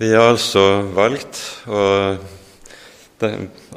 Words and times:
Vi 0.00 0.14
har 0.16 0.30
altså 0.30 0.62
valgt 0.96 1.36
å 1.68 1.80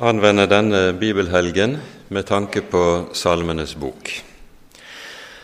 anvende 0.07 0.45
denne 0.47 0.93
bibelhelgen 0.95 1.73
med 2.15 2.23
tanke 2.29 2.61
på 2.63 2.83
Salmenes 3.11 3.73
bok. 3.75 4.07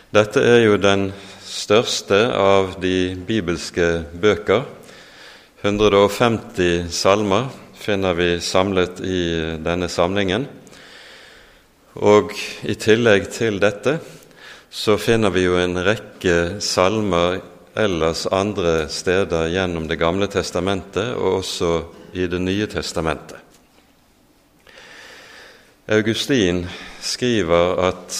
Dette 0.08 0.40
er 0.40 0.62
jo 0.62 0.78
den 0.80 1.10
største 1.44 2.22
av 2.32 2.78
de 2.80 3.12
bibelske 3.28 3.90
bøker. 4.24 4.64
150 5.60 6.88
salmer 6.88 7.52
finner 7.76 8.16
vi 8.16 8.30
samlet 8.40 9.04
i 9.04 9.22
denne 9.60 9.92
samlingen. 9.92 10.48
Og 12.00 12.32
i 12.64 12.80
tillegg 12.80 13.28
til 13.36 13.60
dette 13.60 13.98
så 14.72 14.96
finner 14.96 15.36
vi 15.36 15.44
jo 15.44 15.60
en 15.60 15.84
rekke 15.84 16.62
salmer 16.64 17.42
ellers 17.74 18.26
andre 18.26 18.88
steder 18.88 19.48
gjennom 19.52 19.88
Det 19.88 19.96
gamle 19.96 20.26
testamentet 20.26 21.14
og 21.14 21.40
også 21.40 21.70
i 22.12 22.26
Det 22.26 22.40
nye 22.40 22.66
testamentet. 22.66 23.38
Augustin 25.90 26.66
skriver 27.02 27.80
at 27.88 28.16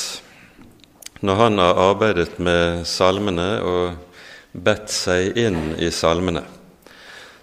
når 1.21 1.35
han 1.35 1.59
har 1.59 1.79
arbeidet 1.79 2.39
med 2.39 2.87
salmene 2.89 3.51
og 3.63 3.93
bedt 4.53 4.91
seg 4.91 5.37
inn 5.39 5.77
i 5.79 5.91
salmene, 5.95 6.43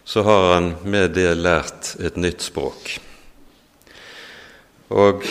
så 0.03 0.23
har 0.23 0.53
han 0.53 0.71
med 0.83 1.13
det 1.15 1.29
lært 1.37 1.93
et 1.99 2.17
nytt 2.19 2.43
språk. 2.43 2.97
Og 4.89 5.23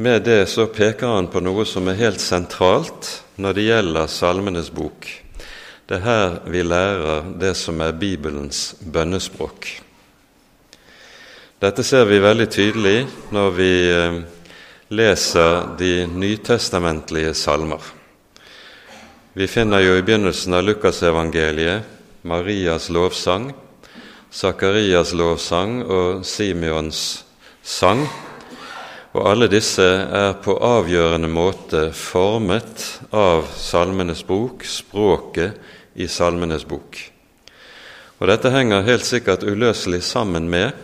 med 0.00 0.22
det 0.24 0.46
så 0.48 0.66
peker 0.72 1.12
han 1.12 1.28
på 1.28 1.42
noe 1.44 1.66
som 1.68 1.88
er 1.88 1.98
helt 2.00 2.20
sentralt 2.24 3.20
når 3.40 3.56
det 3.56 3.66
gjelder 3.66 4.08
Salmenes 4.08 4.70
bok, 4.72 5.08
det 5.90 5.96
er 5.98 6.04
her 6.06 6.34
vi 6.46 6.60
lærer 6.62 7.24
det 7.34 7.56
som 7.58 7.80
er 7.82 7.96
Bibelens 7.98 8.76
bønnespråk. 8.78 9.66
Dette 11.58 11.82
ser 11.82 12.04
vi 12.06 12.20
veldig 12.22 12.44
tydelig 12.46 13.08
når 13.34 13.48
vi 13.56 13.72
eh, 13.90 14.18
leser 14.94 15.72
de 15.80 16.06
nytestamentlige 16.06 17.32
salmer. 17.34 17.82
Vi 19.34 19.48
finner 19.50 19.82
jo 19.82 19.96
i 19.98 20.04
begynnelsen 20.06 20.54
av 20.54 20.62
Lukasevangeliet 20.68 22.22
Marias 22.22 22.86
lovsang, 22.94 23.48
Sakarias 24.30 25.10
lovsang 25.10 25.80
og 25.82 26.22
Simeons 26.22 27.24
sang. 27.66 28.04
Og 29.10 29.26
alle 29.26 29.50
disse 29.50 29.90
er 30.06 30.38
på 30.38 30.54
avgjørende 30.54 31.34
måte 31.34 31.88
formet 31.90 32.86
av 33.10 33.50
Salmenes 33.58 34.22
bok, 34.22 34.62
språket 34.62 35.58
i 35.94 36.08
Salmenes 36.08 36.66
bok. 36.68 36.98
Og 38.20 38.28
Dette 38.28 38.52
henger 38.52 38.84
helt 38.84 39.06
sikkert 39.06 39.46
uløselig 39.48 40.02
sammen 40.04 40.48
med 40.52 40.74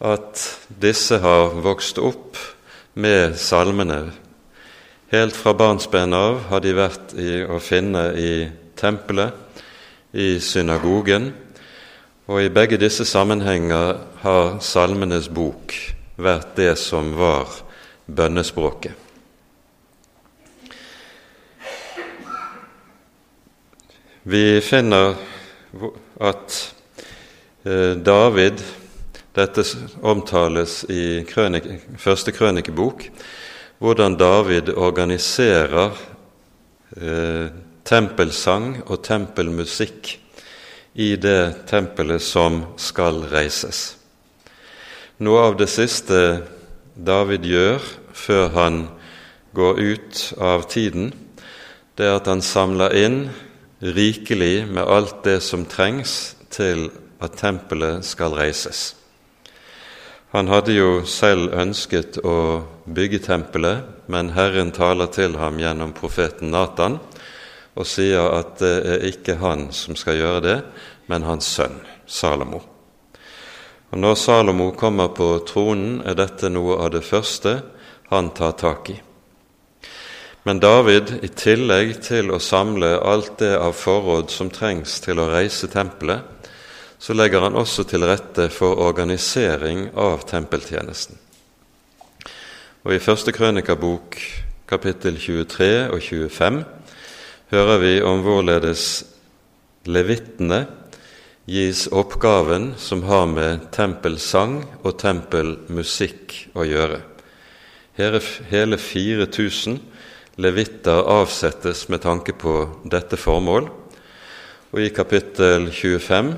at 0.00 0.44
disse 0.80 1.18
har 1.20 1.58
vokst 1.62 1.98
opp 2.00 2.38
med 2.98 3.36
salmene. 3.38 4.06
Helt 5.12 5.36
fra 5.36 5.54
barnsben 5.56 6.14
av 6.16 6.40
har 6.50 6.62
de 6.64 6.74
vært 6.76 7.14
i, 7.16 7.42
å 7.44 7.58
finne 7.60 8.10
i 8.16 8.32
tempelet, 8.78 9.34
i 10.12 10.38
synagogen, 10.40 11.32
og 12.28 12.42
i 12.42 12.52
begge 12.52 12.78
disse 12.80 13.06
sammenhenger 13.08 13.98
har 14.22 14.58
Salmenes 14.64 15.28
bok 15.32 15.74
vært 16.20 16.56
det 16.58 16.74
som 16.80 17.14
var 17.16 17.48
bønnespråket. 18.04 19.07
Vi 24.28 24.60
finner 24.60 25.14
at 26.20 26.74
eh, 27.64 27.90
David 27.96 28.60
Dette 29.32 29.62
omtales 30.04 30.82
i 30.92 31.22
krønik, 31.24 31.64
første 31.96 32.34
krønikebok, 32.36 33.06
hvordan 33.80 34.18
David 34.20 34.68
organiserer 34.76 35.96
eh, 37.00 37.48
tempelsang 37.88 38.82
og 38.84 39.00
tempelmusikk 39.08 40.12
i 41.00 41.08
det 41.16 41.64
tempelet 41.72 42.20
som 42.20 42.66
skal 42.76 43.24
reises. 43.32 43.96
Noe 45.24 45.48
av 45.48 45.56
det 45.56 45.72
siste 45.72 46.22
David 46.92 47.48
gjør 47.48 47.92
før 48.12 48.48
han 48.60 48.80
går 49.56 49.84
ut 49.88 50.24
av 50.36 50.68
tiden, 50.68 51.14
det 51.96 52.12
er 52.12 52.18
at 52.20 52.28
han 52.28 52.44
samler 52.44 52.92
inn 53.06 53.22
rikelig 53.80 54.66
med 54.66 54.82
alt 54.84 55.22
det 55.24 55.40
som 55.40 55.66
trengs 55.68 56.36
til 56.50 56.88
at 57.22 57.36
tempelet 57.38 58.04
skal 58.06 58.34
reises. 58.38 58.94
Han 60.34 60.50
hadde 60.52 60.74
jo 60.76 61.04
selv 61.08 61.54
ønsket 61.56 62.18
å 62.20 62.64
bygge 62.84 63.22
tempelet, 63.24 63.86
men 64.12 64.34
Herren 64.36 64.74
taler 64.76 65.08
til 65.12 65.38
ham 65.40 65.56
gjennom 65.60 65.94
profeten 65.96 66.52
Natan 66.52 66.98
og 67.78 67.86
sier 67.86 68.26
at 68.34 68.58
det 68.60 68.74
er 68.92 69.06
ikke 69.08 69.38
han 69.40 69.68
som 69.72 69.96
skal 69.96 70.18
gjøre 70.18 70.44
det, 70.44 70.58
men 71.08 71.24
hans 71.24 71.48
sønn 71.48 71.78
Salomo. 72.08 72.60
Og 73.88 73.98
Når 73.98 74.14
Salomo 74.20 74.72
kommer 74.76 75.14
på 75.16 75.30
tronen, 75.48 76.02
er 76.04 76.18
dette 76.18 76.50
noe 76.52 76.76
av 76.82 76.92
det 76.92 77.04
første 77.06 77.60
han 78.10 78.32
tar 78.36 78.52
tak 78.60 78.90
i. 78.92 78.98
Men 80.46 80.60
David, 80.62 81.18
i 81.22 81.28
tillegg 81.28 81.96
til 82.06 82.30
å 82.30 82.38
samle 82.42 82.94
alt 83.02 83.38
det 83.42 83.54
av 83.58 83.74
forråd 83.76 84.30
som 84.30 84.50
trengs 84.54 85.00
til 85.04 85.18
å 85.18 85.28
reise 85.32 85.68
tempelet, 85.72 86.22
så 86.98 87.14
legger 87.14 87.44
han 87.46 87.58
også 87.58 87.84
til 87.86 88.06
rette 88.06 88.48
for 88.50 88.78
organisering 88.82 89.88
av 89.98 90.24
tempeltjenesten. 90.30 91.18
Og 92.86 92.94
I 92.94 93.02
første 93.02 93.34
krønikabok, 93.34 94.18
kapittel 94.70 95.18
23 95.18 95.70
og 95.92 96.02
25, 96.02 96.62
hører 97.52 97.82
vi 97.82 97.94
om 98.04 98.22
hvorledes 98.24 98.86
levittene 99.88 100.64
gis 101.48 101.86
oppgaven 101.92 102.74
som 102.78 103.02
har 103.08 103.26
med 103.30 103.70
tempelsang 103.74 104.60
og 104.82 104.98
tempelmusikk 105.00 106.34
å 106.58 106.66
gjøre. 106.68 107.00
Her 107.98 108.18
er 108.18 108.26
Hele 108.50 108.78
4000 108.78 109.78
levitter 110.38 111.02
avsettes 111.02 111.88
med 111.88 112.02
tanke 112.02 112.32
på 112.32 112.54
dette 112.86 113.18
formål. 113.18 113.68
Og 114.70 114.80
i 114.84 114.90
kapittel 114.94 115.70
25 115.72 116.34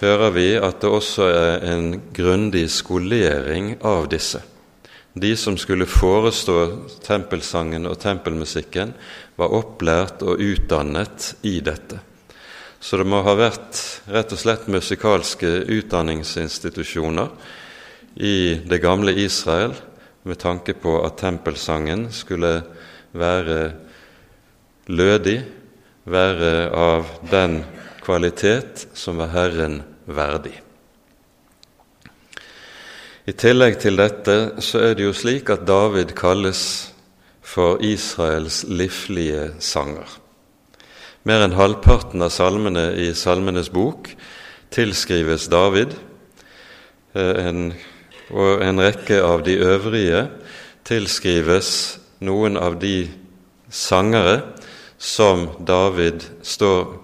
hører 0.00 0.32
vi 0.34 0.48
at 0.58 0.80
det 0.82 0.90
også 0.90 1.28
er 1.30 1.66
en 1.70 1.90
grundig 2.16 2.66
skolering 2.72 3.76
av 3.86 4.08
disse. 4.10 4.40
De 5.12 5.34
som 5.36 5.56
skulle 5.58 5.90
forestå 5.90 6.56
tempelsangen 7.02 7.86
og 7.90 7.98
tempelmusikken, 8.02 8.94
var 9.36 9.54
opplært 9.56 10.22
og 10.22 10.40
utdannet 10.40 11.34
i 11.42 11.58
dette. 11.64 11.98
Så 12.80 12.96
det 12.96 13.06
må 13.10 13.20
ha 13.26 13.34
vært 13.36 13.76
rett 14.08 14.32
og 14.32 14.40
slett 14.40 14.70
musikalske 14.72 15.48
utdanningsinstitusjoner 15.68 17.28
i 18.16 18.60
det 18.64 18.80
gamle 18.80 19.12
Israel 19.20 19.74
med 20.22 20.38
tanke 20.40 20.72
på 20.78 20.96
at 21.04 21.18
tempelsangen 21.20 22.08
skulle 22.14 22.62
være 23.12 23.60
lødig, 24.90 25.38
være 26.04 26.70
av 26.74 27.10
den 27.30 27.60
kvalitet 28.04 28.88
som 28.96 29.20
er 29.22 29.32
Herren 29.34 29.80
verdig. 30.06 30.56
I 33.28 33.34
tillegg 33.36 33.76
til 33.82 34.00
dette 34.00 34.62
så 34.64 34.80
er 34.88 34.96
det 34.98 35.04
jo 35.04 35.14
slik 35.14 35.52
at 35.52 35.66
David 35.68 36.16
kalles 36.18 36.62
for 37.44 37.82
Israels 37.84 38.64
livlige 38.66 39.50
sanger. 39.62 40.08
Mer 41.28 41.44
enn 41.44 41.54
halvparten 41.54 42.24
av 42.24 42.32
salmene 42.32 42.88
i 42.96 43.10
Salmenes 43.14 43.68
bok 43.70 44.08
tilskrives 44.72 45.50
David, 45.52 45.92
eh, 47.12 47.46
en, 47.46 47.72
og 48.32 48.64
en 48.64 48.80
rekke 48.80 49.20
av 49.22 49.44
de 49.44 49.58
øvrige 49.60 50.24
tilskrives 50.88 51.99
noen 52.20 52.56
av 52.60 52.78
de 52.80 53.08
sangere 53.70 54.40
som 55.00 55.48
David 55.58 56.24
står 56.42 56.98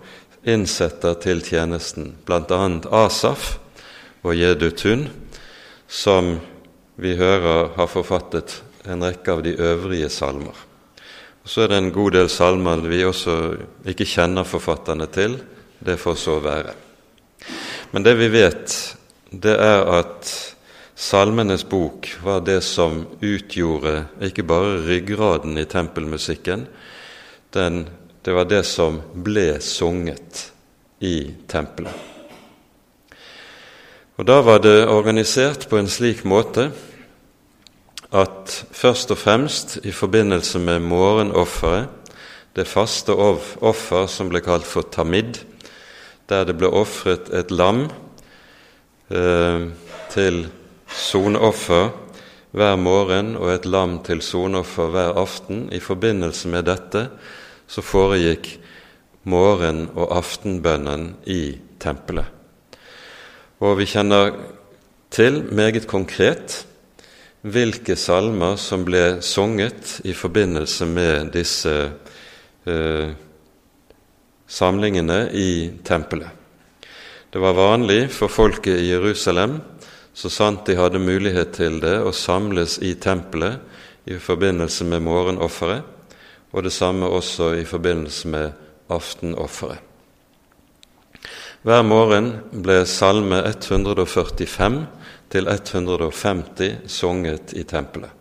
innsetter 0.46 1.16
til 1.22 1.42
tjenesten, 1.42 2.12
bl.a. 2.26 2.60
Asaf 2.92 3.56
og 4.22 4.36
Jedutun, 4.36 5.08
som 5.88 6.36
vi 7.00 7.16
hører 7.18 7.72
har 7.76 7.90
forfattet 7.90 8.60
en 8.86 9.02
rekke 9.04 9.32
av 9.32 9.42
de 9.46 9.56
øvrige 9.56 10.10
salmer. 10.12 10.54
Og 11.42 11.50
Så 11.50 11.62
er 11.62 11.68
det 11.70 11.78
en 11.78 11.94
god 11.94 12.12
del 12.16 12.28
salmer 12.30 12.82
vi 12.82 13.04
også 13.06 13.56
ikke 13.86 14.06
kjenner 14.06 14.46
forfatterne 14.46 15.06
til. 15.06 15.38
Det 15.78 15.98
får 15.98 16.16
så 16.18 16.38
være. 16.42 16.74
Men 17.92 18.02
det 18.02 18.16
vi 18.18 18.28
vet, 18.32 18.96
det 19.30 19.54
er 19.54 19.84
at 20.00 20.55
Salmenes 20.96 21.69
bok 21.69 22.08
var 22.25 22.40
det 22.40 22.62
som 22.64 23.02
utgjorde 23.20 24.06
ikke 24.25 24.46
bare 24.48 24.78
ryggraden 24.87 25.58
i 25.60 25.66
tempelmusikken, 25.69 26.64
den, 27.52 27.82
det 28.25 28.32
var 28.32 28.48
det 28.48 28.62
som 28.64 29.02
ble 29.12 29.58
sunget 29.60 30.46
i 31.04 31.34
tempelet. 31.52 31.93
Og 34.16 34.25
Da 34.25 34.40
var 34.40 34.64
det 34.64 34.88
organisert 34.88 35.69
på 35.69 35.76
en 35.76 35.93
slik 35.93 36.25
måte 36.25 36.70
at 38.16 38.56
først 38.72 39.12
og 39.12 39.20
fremst 39.20 39.78
i 39.84 39.92
forbindelse 39.92 40.58
med 40.58 40.81
morgenofferet, 40.81 41.92
det 42.56 42.64
faste 42.64 43.12
offer 43.12 44.06
som 44.08 44.31
ble 44.32 44.40
kalt 44.40 44.64
for 44.64 44.88
tamid, 44.88 45.42
der 46.25 46.49
det 46.49 46.56
ble 46.56 46.72
ofret 46.72 47.28
et 47.37 47.52
lam 47.52 47.90
eh, 49.12 49.66
til 50.08 50.46
soneoffer 50.88 51.90
hver 52.56 52.76
morgen 52.80 53.34
og 53.36 53.50
et 53.52 53.66
lam 53.68 53.98
til 54.06 54.22
soneoffer 54.24 54.92
hver 54.94 55.18
aften. 55.20 55.66
I 55.72 55.80
forbindelse 55.80 56.48
med 56.48 56.68
dette 56.68 57.08
så 57.66 57.82
foregikk 57.82 58.52
morgen- 59.26 59.90
og 59.94 60.16
aftenbønnen 60.16 61.16
i 61.26 61.58
tempelet. 61.80 62.26
Og 63.60 63.78
vi 63.78 63.86
kjenner 63.88 64.34
til 65.10 65.42
meget 65.52 65.86
konkret 65.88 66.64
hvilke 67.46 67.96
salmer 67.96 68.56
som 68.58 68.84
ble 68.84 69.20
sunget 69.22 70.00
i 70.04 70.12
forbindelse 70.16 70.86
med 70.86 71.30
disse 71.34 71.74
eh, 72.66 73.12
samlingene 74.46 75.20
i 75.32 75.70
tempelet. 75.84 76.30
Det 77.32 77.42
var 77.42 77.56
vanlig 77.58 78.06
for 78.14 78.32
folket 78.32 78.80
i 78.80 78.90
Jerusalem, 78.90 79.58
så 80.16 80.30
sant 80.32 80.64
de 80.64 80.78
hadde 80.78 81.02
mulighet 81.02 81.52
til 81.58 81.76
det, 81.82 81.98
å 82.00 82.12
samles 82.16 82.78
i 82.80 82.94
tempelet 82.96 83.60
i 84.08 84.16
forbindelse 84.22 84.86
med 84.88 85.04
morgenofferet, 85.04 85.82
og 86.56 86.64
det 86.64 86.72
samme 86.72 87.08
også 87.12 87.50
i 87.60 87.66
forbindelse 87.68 88.30
med 88.32 88.54
aftenofferet. 88.88 89.82
Hver 91.66 91.82
morgen 91.82 92.30
ble 92.62 92.84
Salme 92.86 93.40
145 93.42 94.76
til 95.34 95.50
150 95.50 96.86
sunget 96.86 97.52
i 97.58 97.64
tempelet. 97.66 98.12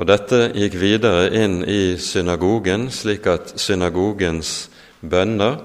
Og 0.00 0.08
Dette 0.08 0.48
gikk 0.56 0.78
videre 0.80 1.28
inn 1.36 1.60
i 1.68 1.98
synagogen, 2.00 2.88
slik 2.90 3.28
at 3.28 3.52
synagogens 3.60 4.70
bønner, 5.04 5.60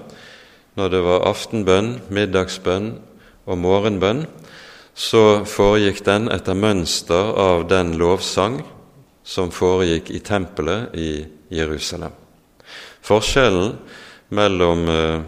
når 0.76 0.92
det 0.92 1.00
var 1.08 1.24
aftenbønn, 1.32 1.94
middagsbønn 2.12 2.92
og 3.48 3.58
morgenbønn, 3.64 4.26
så 4.98 5.44
foregikk 5.46 6.00
den 6.06 6.26
etter 6.34 6.56
mønster 6.58 7.28
av 7.38 7.68
den 7.70 7.92
lovsang 8.00 8.56
som 9.22 9.52
foregikk 9.54 10.10
i 10.10 10.18
tempelet 10.26 10.94
i 10.98 11.10
Jerusalem. 11.54 12.16
Forskjellen 13.06 13.76
mellom 14.34 14.88
eh, 14.90 15.20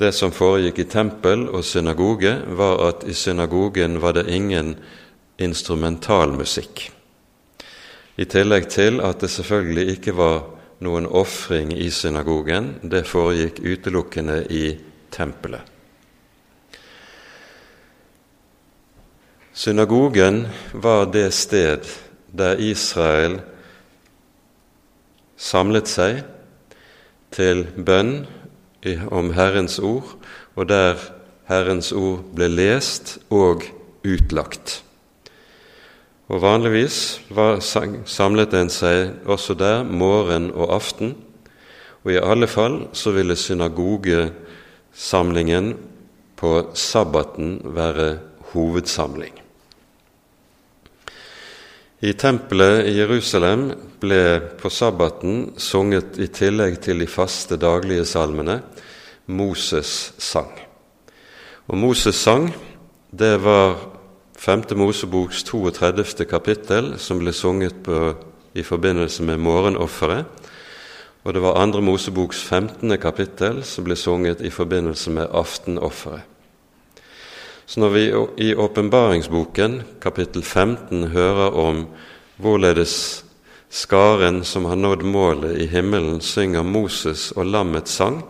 det 0.00 0.14
som 0.16 0.32
foregikk 0.32 0.80
i 0.80 0.88
tempel 0.88 1.44
og 1.50 1.64
synagoge, 1.68 2.32
var 2.56 2.80
at 2.86 3.04
i 3.04 3.12
synagogen 3.12 3.98
var 4.00 4.16
det 4.16 4.30
ingen 4.32 4.72
instrumentalmusikk. 5.36 6.86
I 8.16 8.24
tillegg 8.24 8.70
til 8.72 9.02
at 9.04 9.20
det 9.20 9.28
selvfølgelig 9.34 9.98
ikke 9.98 10.14
var 10.16 10.38
noen 10.80 11.04
ofring 11.04 11.74
i 11.76 11.90
synagogen, 11.92 12.78
det 12.80 13.04
foregikk 13.12 13.60
utelukkende 13.60 14.40
i 14.48 14.64
tempelet. 15.12 15.69
Synagogen 19.52 20.46
var 20.72 21.10
det 21.10 21.32
sted 21.34 21.82
der 22.30 22.54
Israel 22.62 23.40
samlet 25.34 25.90
seg 25.90 26.22
til 27.34 27.66
bønn 27.74 28.30
om 29.10 29.32
Herrens 29.34 29.82
ord, 29.82 30.14
og 30.54 30.70
der 30.70 30.94
Herrens 31.50 31.90
ord 31.92 32.22
ble 32.34 32.48
lest 32.48 33.18
og 33.30 33.62
utlagt. 34.06 34.84
Og 36.30 36.42
Vanligvis 36.42 37.20
var, 37.34 37.60
samlet 37.60 38.54
en 38.54 38.70
seg 38.70 39.10
også 39.26 39.54
der 39.58 39.82
morgen 39.82 40.50
og 40.54 40.74
aften, 40.78 41.16
og 42.04 42.12
i 42.14 42.20
alle 42.22 42.46
fall 42.46 42.88
så 42.94 43.10
ville 43.18 43.36
synagogesamlingen 43.36 45.76
på 46.38 46.70
sabbaten 46.74 47.60
være 47.74 48.18
hovedsamling. 48.54 49.39
I 52.00 52.14
tempelet 52.16 52.86
i 52.88 52.94
Jerusalem 52.96 53.66
ble 54.00 54.40
på 54.56 54.70
sabbaten 54.72 55.50
sunget 55.60 56.16
i 56.16 56.30
tillegg 56.32 56.78
til 56.80 57.02
de 57.02 57.08
faste 57.10 57.58
daglige 57.60 58.06
salmene 58.08 58.54
Moses 59.28 60.14
sang. 60.16 60.48
Og 61.68 61.76
Moses 61.76 62.16
sang, 62.16 62.48
det 63.12 63.34
var 63.44 63.76
5. 64.40 64.64
Moseboks 64.80 65.44
32. 65.44 66.24
kapittel, 66.24 66.94
som 66.96 67.20
ble 67.20 67.36
sunget 67.36 67.82
på, 67.84 68.14
i 68.56 68.64
forbindelse 68.64 69.22
med 69.28 69.36
morgenofferet. 69.36 70.24
Og 71.28 71.36
det 71.36 71.44
var 71.44 71.60
2. 71.60 71.84
Moseboks 71.84 72.40
15. 72.48 72.96
kapittel, 72.96 73.60
som 73.60 73.84
ble 73.84 73.96
sunget 73.96 74.40
i 74.40 74.48
forbindelse 74.50 75.12
med 75.12 75.28
aftenofferet. 75.28 76.29
Så 77.70 77.80
når 77.80 77.88
vi 77.88 78.00
i 78.36 78.54
åpenbaringsboken, 78.54 79.82
kapittel 80.02 80.42
15, 80.42 81.04
hører 81.12 81.54
om 81.54 81.84
hvorledes 82.42 82.94
skaren 83.70 84.40
som 84.44 84.64
har 84.66 84.74
nådd 84.74 85.04
målet 85.06 85.52
i 85.62 85.68
himmelen, 85.70 86.16
synger 86.18 86.66
Moses 86.66 87.28
og 87.36 87.46
lammets 87.46 87.94
sang, 87.94 88.24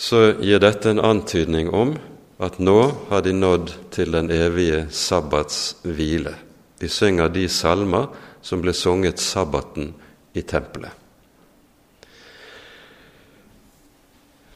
så 0.00 0.30
gir 0.40 0.62
dette 0.64 0.94
en 0.94 1.02
antydning 1.04 1.68
om 1.76 1.92
at 2.40 2.56
nå 2.56 2.78
har 3.10 3.20
de 3.26 3.34
nådd 3.36 3.74
til 3.92 4.16
den 4.16 4.32
evige 4.32 4.86
sabbats 4.88 5.74
hvile. 5.84 6.32
De 6.80 6.88
synger 6.88 7.28
de 7.28 7.44
salmer 7.52 8.08
som 8.40 8.64
ble 8.64 8.72
sunget 8.72 9.20
sabbaten 9.20 9.92
i 10.32 10.40
tempelet. 10.40 10.96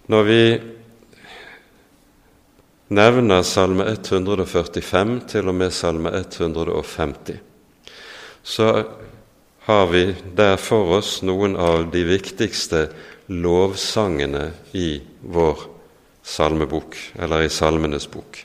Når 0.09 0.27
vi 0.33 0.41
nevner 2.89 3.43
Salme 3.43 3.89
145 3.91 5.17
til 5.33 5.51
og 5.51 5.57
med 5.59 5.75
Salme 5.75 6.13
150, 6.15 7.41
så 8.47 8.71
har 9.67 9.87
vi 9.91 10.05
der 10.39 10.57
for 10.63 10.99
oss 11.01 11.19
noen 11.27 11.57
av 11.59 11.89
de 11.91 12.05
viktigste 12.07 12.87
lovsangene 13.27 14.53
i 14.79 15.01
vår 15.27 15.65
salmebok, 16.27 16.95
eller 17.19 17.43
i 17.43 17.51
Salmenes 17.51 18.07
bok. 18.11 18.39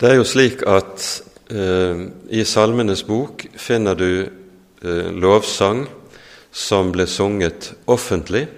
Det 0.00 0.08
er 0.08 0.18
jo 0.18 0.26
slik 0.26 0.64
at 0.66 1.06
eh, 1.52 2.02
i 2.34 2.42
Salmenes 2.48 3.04
bok 3.06 3.44
finner 3.54 3.98
du 3.98 4.10
eh, 4.24 5.10
lovsang 5.14 5.84
som 6.50 6.90
ble 6.94 7.06
sunget 7.06 7.70
offentlig, 7.90 8.48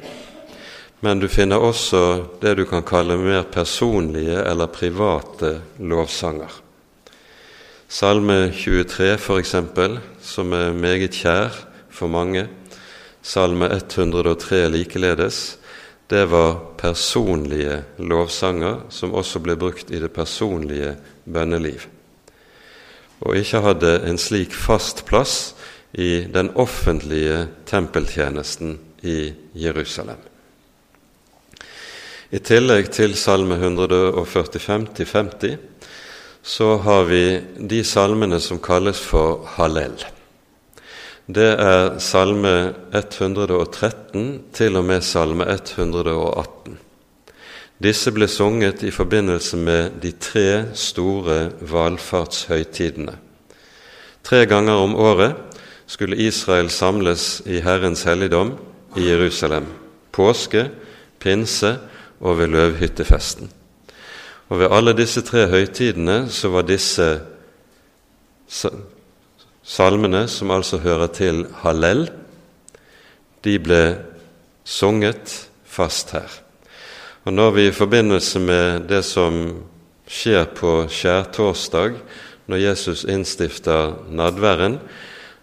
men 1.02 1.18
du 1.18 1.26
finner 1.28 1.58
også 1.58 2.00
det 2.42 2.54
du 2.60 2.64
kan 2.70 2.84
kalle 2.86 3.16
mer 3.18 3.42
personlige 3.50 4.38
eller 4.46 4.70
private 4.70 5.56
lovsanger. 5.82 6.52
Salme 7.90 8.52
23, 8.54 9.08
f.eks., 9.18 9.56
som 10.22 10.54
er 10.54 10.70
meget 10.72 11.18
kjær 11.18 11.50
for 11.90 12.08
mange, 12.08 12.46
Salme 13.22 13.68
103 13.70 14.64
likeledes, 14.70 15.58
det 16.10 16.24
var 16.30 16.56
personlige 16.78 17.82
lovsanger 17.98 18.80
som 18.90 19.14
også 19.14 19.42
ble 19.42 19.54
brukt 19.58 19.92
i 19.94 20.00
det 20.02 20.10
personlige 20.14 20.96
bønneliv, 21.24 21.86
og 23.22 23.38
ikke 23.38 23.62
hadde 23.62 23.94
en 24.10 24.18
slik 24.18 24.54
fast 24.54 25.04
plass 25.06 25.54
i 25.92 26.26
den 26.34 26.50
offentlige 26.58 27.46
tempeltjenesten 27.66 28.78
i 29.02 29.32
Jerusalem. 29.54 30.31
I 32.32 32.38
tillegg 32.40 32.86
til 32.88 33.12
Salme 33.12 33.58
145-50 33.60 35.58
så 36.42 36.68
har 36.80 37.04
vi 37.04 37.40
de 37.68 37.84
salmene 37.84 38.38
som 38.40 38.56
kalles 38.56 38.96
for 39.04 39.44
Hallel. 39.58 39.92
Det 41.28 41.50
er 41.60 41.98
Salme 42.00 42.72
113 42.96 44.48
til 44.56 44.80
og 44.80 44.84
med 44.88 45.04
Salme 45.04 45.44
118. 45.44 46.80
Disse 47.84 48.08
ble 48.16 48.24
sunget 48.32 48.80
i 48.80 48.90
forbindelse 48.96 49.60
med 49.60 50.00
de 50.00 50.16
tre 50.16 50.72
store 50.72 51.50
valfartshøytidene. 51.60 53.12
Tre 54.24 54.46
ganger 54.48 54.72
om 54.88 54.96
året 54.96 55.36
skulle 55.84 56.16
Israel 56.16 56.72
samles 56.72 57.42
i 57.44 57.60
Herrens 57.60 58.08
helligdom 58.08 58.56
i 58.96 59.10
Jerusalem. 59.12 59.66
Påske, 60.12 60.70
pinse 61.20 61.91
og 62.22 62.38
ved 62.38 62.52
løvhyttefesten. 62.54 63.50
Og 64.48 64.60
ved 64.60 64.70
alle 64.70 64.94
disse 64.96 65.22
tre 65.24 65.46
høytidene 65.50 66.26
så 66.30 66.50
var 66.52 66.66
disse 66.68 67.06
salmene, 69.62 70.26
som 70.28 70.50
altså 70.50 70.78
hører 70.82 71.08
til 71.14 71.46
Hallel, 71.62 72.06
de 73.42 73.58
ble 73.58 73.82
sunget 74.64 75.48
fast 75.64 76.12
her. 76.14 76.28
Og 77.24 77.32
når 77.32 77.50
vi 77.50 77.66
i 77.66 77.74
forbindelse 77.74 78.40
med 78.42 78.88
det 78.90 79.04
som 79.06 79.38
skjer 80.06 80.44
på 80.54 80.82
skjærtorsdag, 80.90 81.96
når 82.46 82.56
Jesus 82.56 83.04
innstifter 83.08 83.94
nadværen, 84.10 84.78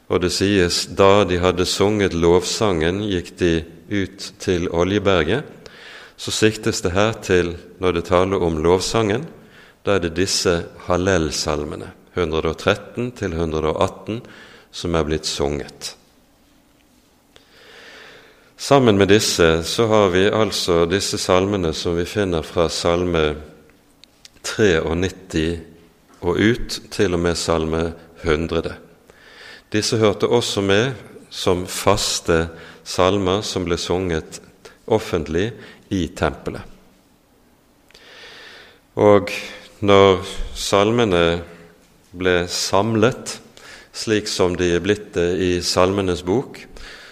og 0.10 0.22
det 0.22 0.32
sies 0.34 0.86
da 0.98 1.24
de 1.26 1.40
hadde 1.40 1.66
sunget 1.66 2.14
lovsangen, 2.14 3.02
gikk 3.10 3.34
de 3.40 3.54
ut 3.90 4.32
til 4.42 4.68
Oljeberget, 4.70 5.59
så 6.20 6.32
siktes 6.36 6.82
det 6.84 6.92
her 6.92 7.14
til, 7.24 7.54
når 7.80 7.96
det 7.96 8.08
taler 8.10 8.44
om 8.44 8.58
lovsangen, 8.60 9.24
da 9.88 9.96
er 9.96 10.04
det 10.04 10.18
disse 10.18 10.58
Hallel-salmene, 10.90 11.94
113 12.18 13.14
til 13.16 13.38
118, 13.38 14.20
som 14.72 14.98
er 15.00 15.06
blitt 15.08 15.30
sunget. 15.30 15.94
Sammen 18.60 19.00
med 19.00 19.08
disse 19.14 19.48
så 19.64 19.86
har 19.88 20.12
vi 20.12 20.26
altså 20.28 20.82
disse 20.92 21.18
salmene 21.18 21.72
som 21.74 21.96
vi 21.96 22.04
finner 22.04 22.44
fra 22.44 22.68
salme 22.68 23.38
93 24.44 25.46
og 26.20 26.36
ut 26.36 26.82
til 26.92 27.16
og 27.16 27.24
med 27.24 27.40
salme 27.40 27.86
100. 28.26 28.76
Disse 29.72 29.98
hørte 30.04 30.28
også 30.28 30.66
med 30.68 30.92
som 31.32 31.64
faste 31.64 32.50
salmer 32.84 33.40
som 33.48 33.64
ble 33.64 33.80
sunget 33.80 34.42
offentlig 34.90 35.54
i 35.90 36.08
tempelet. 36.16 36.64
Og 39.00 39.32
når 39.86 40.26
salmene 40.58 41.24
ble 42.12 42.44
samlet, 42.52 43.38
slik 43.96 44.28
som 44.28 44.56
de 44.60 44.74
er 44.76 44.84
blitt 44.84 45.14
det 45.16 45.30
i 45.40 45.52
Salmenes 45.66 46.24
bok, 46.26 46.60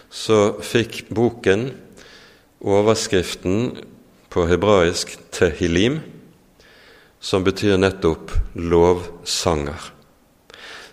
så 0.10 0.58
fikk 0.64 1.06
boken 1.14 1.70
overskriften 2.60 3.78
på 4.30 4.46
hebraisk 4.50 5.18
'Tehilim', 5.32 6.02
som 7.20 7.44
betyr 7.44 7.78
nettopp 7.78 8.32
lovsanger. 8.56 9.92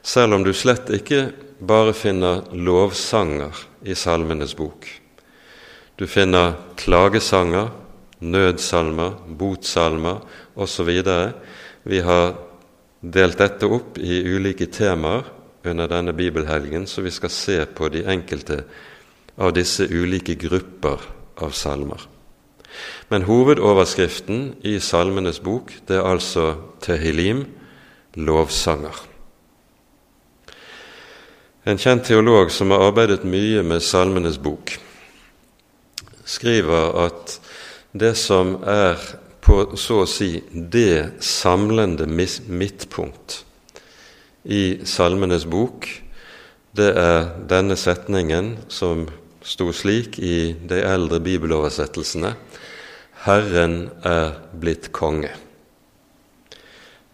Selv 0.03 0.35
om 0.35 0.45
du 0.45 0.53
slett 0.53 0.91
ikke 0.91 1.33
bare 1.61 1.93
finner 1.93 2.45
lovsanger 2.53 3.57
i 3.85 3.95
Salmenes 3.95 4.55
bok. 4.57 5.04
Du 5.99 6.07
finner 6.07 6.57
klagesanger, 6.77 7.69
nødsalmer, 8.21 9.13
botsalmer 9.39 10.25
osv. 10.57 10.91
Vi 11.85 12.01
har 12.03 12.35
delt 13.01 13.39
dette 13.39 13.69
opp 13.71 13.99
i 14.03 14.23
ulike 14.27 14.67
temaer 14.67 15.29
under 15.65 15.89
denne 15.89 16.13
bibelhelgen, 16.13 16.87
så 16.87 17.05
vi 17.05 17.13
skal 17.15 17.31
se 17.31 17.61
på 17.67 17.89
de 17.95 18.03
enkelte 18.11 18.65
av 19.39 19.55
disse 19.55 19.87
ulike 19.87 20.35
grupper 20.35 21.01
av 21.43 21.55
salmer. 21.55 22.09
Men 23.09 23.27
hovedoverskriften 23.29 24.55
i 24.67 24.81
Salmenes 24.83 25.39
bok 25.45 25.71
det 25.87 26.01
er 26.01 26.09
altså 26.09 26.55
Tehilim, 26.83 27.45
lovsanger. 28.19 28.97
En 31.65 31.79
kjent 31.81 32.05
teolog 32.05 32.51
som 32.53 32.75
har 32.75 32.83
arbeidet 32.89 33.23
mye 33.25 33.63
med 33.63 33.83
Salmenes 33.83 34.41
bok, 34.43 34.75
skriver 36.25 36.95
at 37.05 37.39
det 37.93 38.15
som 38.19 38.57
er 38.67 39.01
på 39.45 39.77
så 39.77 40.03
å 40.03 40.09
si 40.09 40.39
det 40.51 41.21
samlende 41.23 42.07
midtpunkt 42.09 43.43
i 44.45 44.85
Salmenes 44.89 45.45
bok, 45.49 45.87
det 46.75 46.91
er 46.99 47.29
denne 47.49 47.77
setningen 47.79 48.57
som 48.73 49.07
sto 49.45 49.69
slik 49.77 50.19
i 50.19 50.55
de 50.67 50.81
eldre 50.83 51.21
bibeloversettelsene 51.23 52.33
Herren 53.25 53.77
er 54.05 54.35
blitt 54.61 54.91
konge. 54.97 55.31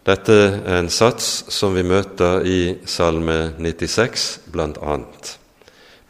Dette 0.07 0.33
er 0.33 0.79
en 0.79 0.89
sats 0.91 1.27
som 1.53 1.75
vi 1.77 1.83
møter 1.87 2.41
i 2.47 2.61
Salme 2.89 3.53
96 3.59 4.25
bl.a., 4.51 4.97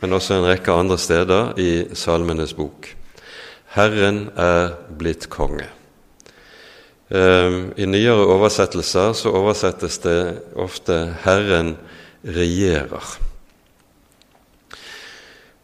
men 0.02 0.14
også 0.18 0.38
en 0.38 0.48
rekke 0.50 0.74
andre 0.74 0.98
steder 0.98 1.60
i 1.62 1.72
Salmenes 1.98 2.56
bok. 2.58 2.90
Herren 3.76 4.26
er 4.36 4.76
blitt 4.98 5.30
konge. 5.32 5.68
Ehm, 7.12 7.74
I 7.78 7.86
nyere 7.86 8.28
oversettelser 8.34 9.14
så 9.14 9.32
oversettes 9.32 10.00
det 10.04 10.42
ofte 10.56 11.16
'Herren 11.24 11.78
regjerer'. 12.26 13.20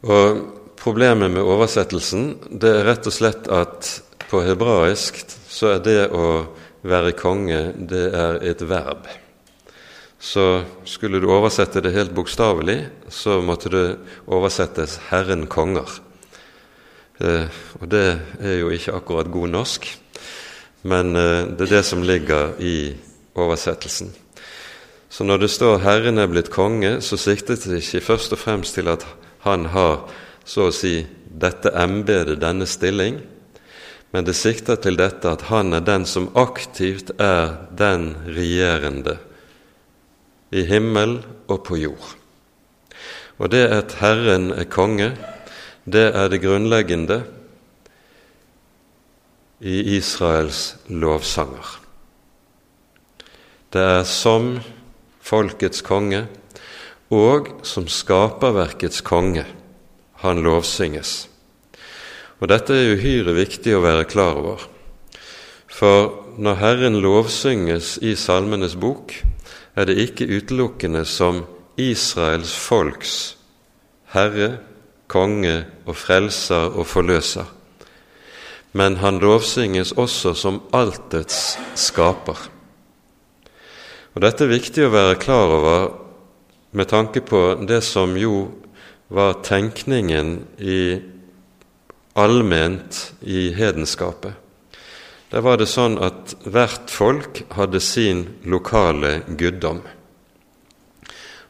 Og 0.03 0.57
Problemet 0.87 1.31
med 1.33 1.43
oversettelsen 1.43 2.27
det 2.61 2.69
er 2.69 2.85
rett 2.87 3.07
og 3.09 3.11
slett 3.11 3.47
at 3.51 3.89
på 4.29 4.39
hebraisk 4.45 5.17
så 5.49 5.73
er 5.73 5.81
det 5.83 6.01
å 6.15 6.27
være 6.87 7.15
konge 7.17 7.57
det 7.89 8.05
er 8.15 8.37
et 8.45 8.61
verb. 8.69 9.09
Så 10.19 10.63
skulle 10.85 11.19
du 11.21 11.29
oversette 11.29 11.81
det 11.81 11.93
helt 11.93 12.13
bokstavelig, 12.15 12.87
så 13.09 13.37
måtte 13.41 13.69
det 13.69 13.97
oversettes 14.25 14.99
'Herren 15.09 15.47
konger'. 15.47 15.99
Eh, 17.21 17.49
og 17.81 17.91
det 17.91 18.19
er 18.39 18.59
jo 18.59 18.69
ikke 18.69 18.93
akkurat 18.93 19.31
god 19.31 19.47
norsk, 19.47 19.97
men 20.83 21.15
eh, 21.15 21.45
det 21.57 21.61
er 21.61 21.75
det 21.77 21.85
som 21.85 22.01
ligger 22.01 22.53
i 22.59 22.95
oversettelsen. 23.35 24.13
Så 25.09 25.23
når 25.23 25.37
det 25.37 25.49
står 25.49 25.77
'Herren 25.77 26.17
er 26.17 26.27
blitt 26.27 26.49
konge', 26.49 27.01
så 27.01 27.17
siktet 27.17 27.63
det 27.63 27.81
ikke 27.81 28.05
først 28.05 28.33
og 28.33 28.39
fremst 28.39 28.73
til 28.73 28.87
at 28.87 29.05
han 29.39 29.65
har 29.65 30.09
så 30.45 30.67
å 30.67 30.73
si 30.73 31.05
dette 31.41 31.69
embetet, 31.75 32.41
denne 32.41 32.65
stilling, 32.65 33.21
men 34.11 34.25
det 34.25 34.35
sikter 34.35 34.75
til 34.75 34.97
dette 34.97 35.29
at 35.29 35.41
han 35.41 35.73
er 35.73 35.79
den 35.79 36.05
som 36.05 36.29
aktivt 36.35 37.11
er 37.19 37.67
den 37.77 38.15
regjerende 38.25 39.17
i 40.51 40.63
himmel 40.67 41.19
og 41.47 41.63
på 41.67 41.79
jord. 41.79 42.13
Og 43.37 43.51
det 43.53 43.65
at 43.69 43.97
Herren 43.99 44.51
er 44.51 44.69
konge, 44.69 45.11
det 45.85 46.09
er 46.15 46.31
det 46.31 46.41
grunnleggende 46.43 47.21
i 49.59 49.97
Israels 49.97 50.75
lovsanger. 50.89 51.77
Det 53.73 53.83
er 53.83 54.03
som 54.07 54.57
folkets 55.21 55.83
konge 55.85 56.25
og 57.13 57.49
som 57.67 57.87
skaperverkets 57.87 59.01
konge 59.05 59.45
han 60.23 60.41
lovsynges. 60.43 61.27
Og 62.39 62.49
Dette 62.51 62.75
er 62.75 62.95
uhyre 62.97 63.33
viktig 63.37 63.73
å 63.75 63.83
være 63.83 64.07
klar 64.09 64.37
over. 64.39 64.65
For 65.67 66.13
når 66.37 66.59
Herren 66.61 66.99
lovsynges 67.01 67.97
i 68.05 68.13
Salmenes 68.17 68.75
bok, 68.77 69.13
er 69.77 69.85
det 69.85 69.99
ikke 70.01 70.25
utelukkende 70.25 71.03
som 71.05 71.43
Israels 71.77 72.55
folks 72.57 73.37
herre, 74.13 74.57
konge 75.07 75.61
og 75.85 75.95
frelser 75.95 76.73
og 76.75 76.87
forløser, 76.89 77.45
men 78.73 78.97
han 78.99 79.21
lovsynges 79.21 79.93
også 79.95 80.33
som 80.35 80.59
altets 80.75 81.57
skaper. 81.79 82.39
Og 84.15 84.23
Dette 84.25 84.47
er 84.47 84.51
viktig 84.51 84.87
å 84.87 84.93
være 84.93 85.19
klar 85.21 85.53
over 85.53 85.87
med 86.73 86.89
tanke 86.89 87.21
på 87.21 87.41
det 87.69 87.83
som 87.85 88.17
jo 88.17 88.47
var 89.13 89.39
tenkningen 89.45 90.41
i 90.59 90.81
allment 92.17 93.13
i 93.21 93.51
hedenskapet. 93.55 94.33
Der 95.29 95.43
var 95.43 95.57
det 95.59 95.67
sånn 95.67 95.97
at 95.99 96.37
hvert 96.47 96.91
folk 96.91 97.41
hadde 97.57 97.81
sin 97.83 98.23
lokale 98.47 99.25
guddom. 99.27 99.81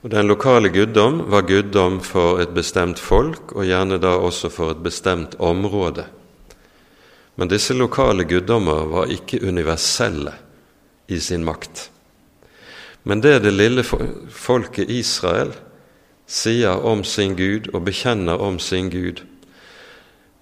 Og 0.02 0.10
Den 0.10 0.30
lokale 0.30 0.70
guddom 0.74 1.20
var 1.30 1.46
guddom 1.46 2.00
for 2.02 2.42
et 2.42 2.56
bestemt 2.56 2.98
folk, 3.00 3.54
og 3.54 3.68
gjerne 3.70 4.00
da 4.02 4.16
også 4.18 4.50
for 4.54 4.74
et 4.74 4.82
bestemt 4.82 5.38
område. 5.38 6.08
Men 7.38 7.52
disse 7.54 7.76
lokale 7.78 8.26
guddommer 8.26 8.90
var 8.90 9.14
ikke 9.14 9.44
universelle 9.46 10.34
i 11.08 11.20
sin 11.22 11.46
makt. 11.46 11.92
Men 13.04 13.22
det 13.22 13.44
det 13.46 13.54
lille 13.54 13.86
folket 13.86 14.90
Israel 14.90 15.54
sier 16.26 16.82
om 16.82 17.04
sin 17.06 17.38
Gud 17.38 17.70
og 17.74 17.86
bekjenner 17.86 18.42
om 18.42 18.58
sin 18.60 18.90
Gud, 18.90 19.22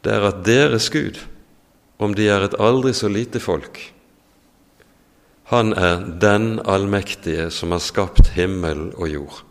det 0.04 0.14
er 0.14 0.24
at 0.32 0.46
deres 0.48 0.90
Gud, 0.90 1.20
om 1.98 2.16
de 2.16 2.28
er 2.30 2.46
et 2.46 2.58
aldri 2.60 2.94
så 2.94 3.10
lite 3.12 3.40
folk, 3.40 3.80
han 5.46 5.76
er 5.78 6.02
den 6.22 6.58
allmektige 6.66 7.52
som 7.54 7.76
har 7.76 7.84
skapt 7.84 8.32
himmel 8.34 8.88
og 8.98 9.10
jord, 9.10 9.42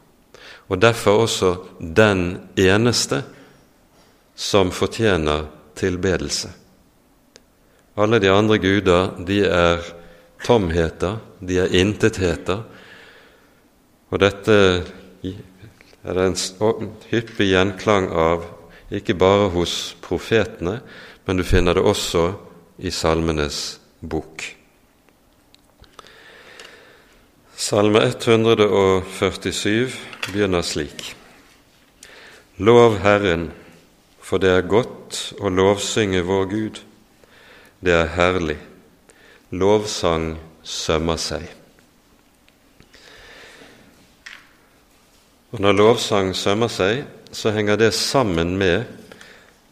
og 0.66 0.80
derfor 0.82 1.24
også 1.24 1.52
den 1.78 2.40
eneste 2.58 3.22
som 4.34 4.72
fortjener 4.74 5.46
tilbedelse. 5.78 6.50
Alle 7.94 8.18
de 8.18 8.30
andre 8.30 8.58
guder, 8.58 9.12
de 9.22 9.44
er 9.46 9.84
tomheter, 10.42 11.20
de 11.38 11.60
er 11.62 11.76
intetheter, 11.78 12.64
og 14.10 14.20
dette 14.22 14.56
er 16.04 16.18
det 16.18 16.26
en 16.26 16.90
hyppig 17.10 17.52
gjenklang 17.52 18.10
av 18.10 18.42
ikke 18.94 19.14
bare 19.18 19.48
hos 19.54 19.94
profetene, 20.04 20.80
men 21.24 21.36
du 21.36 21.44
finner 21.44 21.74
det 21.74 21.82
også 21.82 22.32
i 22.78 22.90
Salmenes 22.90 23.80
bok. 24.00 24.44
Salme 27.56 28.02
147 28.10 29.94
begynner 30.32 30.62
slik. 30.66 31.14
Lov 32.58 32.98
Herren, 32.98 33.52
for 34.20 34.42
det 34.42 34.50
er 34.50 34.66
godt 34.68 35.34
å 35.40 35.48
lovsynge 35.48 36.22
vår 36.26 36.44
Gud. 36.50 36.80
Det 37.80 37.94
er 37.94 38.10
herlig. 38.16 38.58
Lovsang 39.54 40.34
sømmer 40.62 41.16
seg. 41.20 41.46
Og 45.54 45.60
Når 45.62 45.78
lovsang 45.78 46.34
sømmer 46.34 46.68
seg, 46.68 47.04
så 47.30 47.54
henger 47.54 47.78
det 47.78 47.94
sammen 47.94 48.56
med 48.58 48.84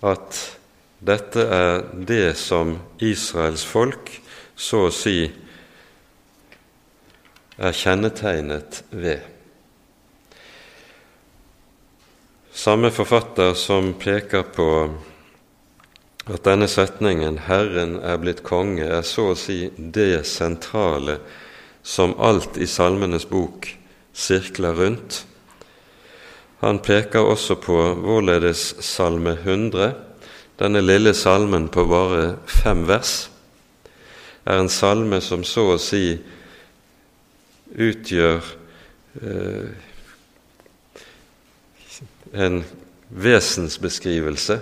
at 0.02 0.58
dette 1.02 1.42
er 1.42 1.80
det 2.06 2.36
som 2.38 2.76
Israels 3.02 3.64
folk 3.66 4.10
så 4.54 4.86
å 4.86 4.94
si 4.94 5.16
er 7.58 7.74
kjennetegnet 7.74 8.82
ved. 8.90 9.24
Samme 12.52 12.92
forfatter 12.94 13.56
som 13.58 13.94
peker 13.98 14.44
på 14.54 14.68
at 16.30 16.44
denne 16.46 16.68
setningen 16.70 17.38
'Herren 17.48 17.96
er 17.98 18.20
blitt 18.22 18.44
konge' 18.46 18.86
er 18.86 19.02
så 19.02 19.32
å 19.32 19.38
si 19.38 19.70
det 19.76 20.26
sentrale 20.26 21.18
som 21.82 22.14
alt 22.20 22.56
i 22.56 22.66
Salmenes 22.66 23.26
bok 23.26 23.66
sirkler 24.14 24.74
rundt. 24.78 25.24
Han 26.60 26.78
peker 26.78 27.26
også 27.26 27.56
på 27.58 27.76
hvorledes 28.04 28.74
Salme 28.86 29.34
100, 29.34 30.11
denne 30.62 30.78
lille 30.84 31.10
salmen 31.14 31.66
på 31.74 31.82
bare 31.90 32.36
fem 32.46 32.84
vers, 32.86 33.28
er 34.46 34.60
en 34.60 34.70
salme 34.70 35.18
som 35.22 35.42
så 35.46 35.72
å 35.74 35.78
si 35.80 36.14
utgjør 37.72 38.46
eh, 39.22 39.68
en 42.32 42.60
vesensbeskrivelse 43.10 44.58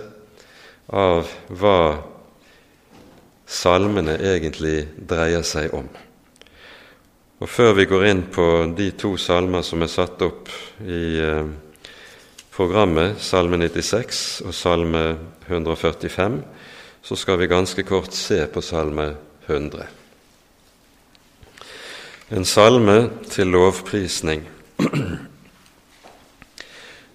av 0.97 1.29
hva 1.61 1.77
salmene 3.45 4.17
egentlig 4.17 4.87
dreier 4.97 5.45
seg 5.45 5.73
om. 5.77 5.85
Og 7.41 7.49
Før 7.49 7.75
vi 7.77 7.89
går 7.89 8.07
inn 8.09 8.25
på 8.33 8.47
de 8.77 8.91
to 8.97 9.15
salmer 9.21 9.65
som 9.65 9.81
er 9.85 9.89
satt 9.91 10.21
opp 10.25 10.49
i 10.81 11.03
eh, 11.21 11.45
programmet, 12.51 13.15
Salme 13.19 13.57
96 13.57 14.41
og 14.45 14.53
Salme 14.53 15.05
145, 15.47 16.41
så 17.01 17.15
skal 17.15 17.39
vi 17.39 17.49
ganske 17.51 17.83
kort 17.83 18.13
se 18.13 18.43
på 18.51 18.61
Salme 18.61 19.13
100 19.47 19.87
en 22.31 22.45
salme 22.45 23.09
til 23.29 23.47
lovprisning. 23.47 24.45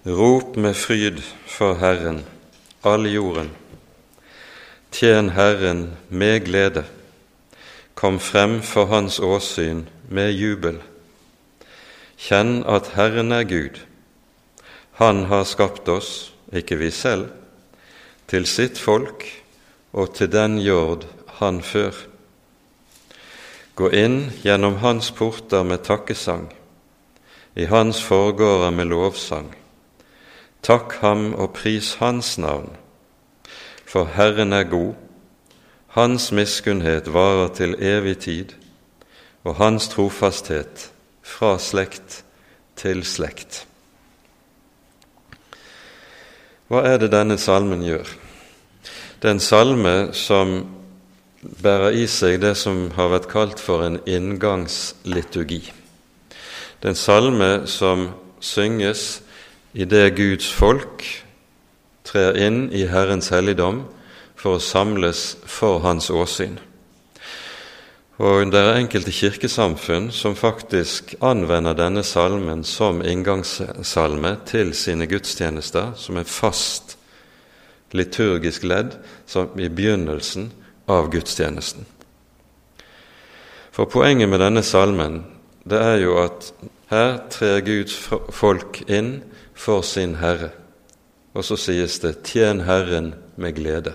Rop 0.05 0.57
med 0.57 0.73
fryd 0.77 1.21
for 1.47 1.73
Herren, 1.81 2.21
all 2.85 3.07
jorden. 3.09 3.49
Tjen 4.91 5.29
Herren 5.29 5.97
med 6.09 6.45
glede. 6.45 6.83
Kom 7.95 8.19
frem 8.19 8.61
for 8.61 8.85
Hans 8.85 9.19
åsyn 9.19 9.87
med 10.09 10.31
jubel. 10.31 10.77
Kjenn 12.17 12.61
at 12.69 12.93
Herren 12.93 13.31
er 13.31 13.43
Gud. 13.43 13.81
Han 14.97 15.25
har 15.29 15.43
skapt 15.45 15.89
oss, 15.93 16.31
ikke 16.49 16.79
vi 16.79 16.89
selv, 16.91 17.27
til 18.25 18.47
sitt 18.49 18.79
folk 18.81 19.27
og 19.93 20.15
til 20.17 20.31
den 20.33 20.57
jord 20.57 21.05
han 21.37 21.59
før. 21.61 21.93
Gå 23.77 23.91
inn 23.93 24.31
gjennom 24.41 24.79
hans 24.81 25.11
porter 25.13 25.61
med 25.61 25.85
takkesang, 25.85 26.47
i 27.53 27.69
hans 27.69 28.01
forgårder 28.01 28.73
med 28.73 28.89
lovsang. 28.89 29.51
Takk 30.65 30.97
ham 31.03 31.29
og 31.37 31.53
pris 31.53 31.93
hans 32.01 32.33
navn, 32.41 32.73
for 33.85 34.09
Herren 34.17 34.53
er 34.53 34.65
god, 34.65 34.95
hans 35.93 36.31
miskunnhet 36.33 37.13
varer 37.13 37.53
til 37.53 37.77
evig 37.77 38.17
tid, 38.25 38.57
og 39.45 39.61
hans 39.61 39.93
trofasthet 39.93 40.89
fra 41.21 41.55
slekt 41.61 42.23
til 42.75 43.05
slekt. 43.05 43.66
Hva 46.67 46.81
er 46.83 46.97
det 46.99 47.13
denne 47.13 47.37
salmen 47.39 47.79
gjør? 47.85 48.09
Det 49.21 49.29
er 49.29 49.37
en 49.37 49.43
salme 49.43 49.93
som 50.11 50.57
bærer 51.63 51.95
i 51.95 52.03
seg 52.11 52.41
det 52.43 52.57
som 52.59 52.89
har 52.97 53.13
vært 53.13 53.29
kalt 53.31 53.61
for 53.63 53.85
en 53.85 54.01
inngangsliturgi. 54.03 55.61
Det 56.77 56.89
er 56.89 56.91
en 56.91 56.99
salme 56.99 57.51
som 57.71 58.09
synges 58.43 59.21
idet 59.71 60.17
Guds 60.17 60.49
folk 60.51 61.05
trer 62.07 62.35
inn 62.35 62.65
i 62.75 62.83
Herrens 62.91 63.31
helligdom 63.31 63.85
for 64.35 64.57
å 64.57 64.63
samles 64.63 65.37
for 65.47 65.79
Hans 65.87 66.11
åsyn. 66.11 66.59
Og 68.17 68.49
det 68.49 68.57
er 68.57 68.79
enkelte 68.79 69.13
kirkesamfunn 69.13 70.07
som 70.11 70.33
faktisk 70.35 71.13
anvender 71.21 71.77
denne 71.77 72.01
salmen 72.01 72.63
som 72.65 73.03
inngangssalme 73.05 74.31
til 74.49 74.73
sine 74.73 75.05
gudstjenester, 75.05 75.91
som 75.95 76.17
en 76.17 76.25
fast 76.25 76.95
liturgisk 77.93 78.65
ledd 78.65 78.97
i 79.61 79.69
begynnelsen 79.69 80.49
av 80.89 81.11
gudstjenesten. 81.13 81.85
For 83.71 83.85
poenget 83.85 84.29
med 84.31 84.41
denne 84.41 84.63
salmen 84.65 85.21
det 85.67 85.77
er 85.77 85.99
jo 86.01 86.17
at 86.23 86.49
her 86.89 87.19
trer 87.29 87.61
Guds 87.61 87.93
folk 88.33 88.79
inn 88.87 89.19
for 89.53 89.83
sin 89.85 90.15
Herre. 90.17 90.49
Og 91.37 91.45
så 91.45 91.57
sies 91.59 91.99
det 91.99 92.23
'Tjen 92.23 92.61
Herren 92.65 93.13
med 93.35 93.53
glede'. 93.53 93.93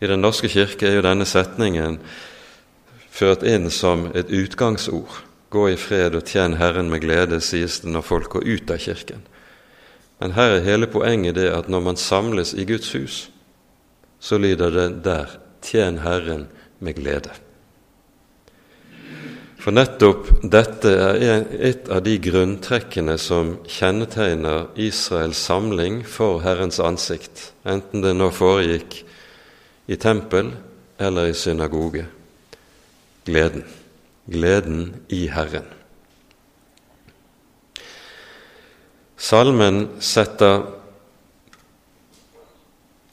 I 0.00 0.06
Den 0.06 0.20
norske 0.20 0.48
kirke 0.48 0.86
er 0.86 0.94
jo 0.94 1.02
denne 1.02 1.24
setningen 1.24 2.00
ført 3.12 3.44
inn 3.44 3.68
som 3.70 4.08
et 4.16 4.32
utgangsord. 4.32 5.20
Gå 5.52 5.68
i 5.68 5.76
fred 5.76 6.16
og 6.16 6.24
tjen 6.24 6.56
Herren 6.56 6.88
med 6.88 7.04
glede, 7.04 7.42
sies 7.44 7.82
det 7.84 7.92
når 7.92 8.08
folk 8.08 8.32
går 8.32 8.48
ut 8.48 8.72
av 8.72 8.80
kirken. 8.80 9.20
Men 10.22 10.32
her 10.38 10.56
er 10.56 10.66
hele 10.66 10.88
poenget 10.88 11.36
det 11.36 11.50
at 11.52 11.68
når 11.68 11.86
man 11.90 12.00
samles 12.00 12.54
i 12.54 12.64
Guds 12.64 12.92
hus, 12.96 13.16
så 14.22 14.38
lyder 14.38 14.70
det 14.70 14.90
der 15.04 15.34
tjen 15.66 15.98
Herren 16.04 16.46
med 16.78 16.96
glede. 16.96 17.34
For 19.62 19.74
nettopp 19.74 20.30
dette 20.50 20.90
er 20.90 21.44
et 21.62 21.90
av 21.92 22.00
de 22.02 22.16
grunntrekkene 22.18 23.14
som 23.20 23.52
kjennetegner 23.70 24.72
Israels 24.74 25.38
samling 25.38 26.00
for 26.02 26.40
Herrens 26.42 26.80
ansikt, 26.82 27.52
enten 27.62 28.02
det 28.02 28.16
nå 28.16 28.32
foregikk 28.34 29.04
i 29.86 29.98
tempel 30.02 30.50
eller 30.98 31.30
i 31.30 31.38
synagoge. 31.38 32.08
Gleden. 33.24 33.64
Gleden 34.26 35.06
i 35.08 35.26
Herren. 35.28 35.66
Salmen 39.16 39.88
setter 40.02 40.64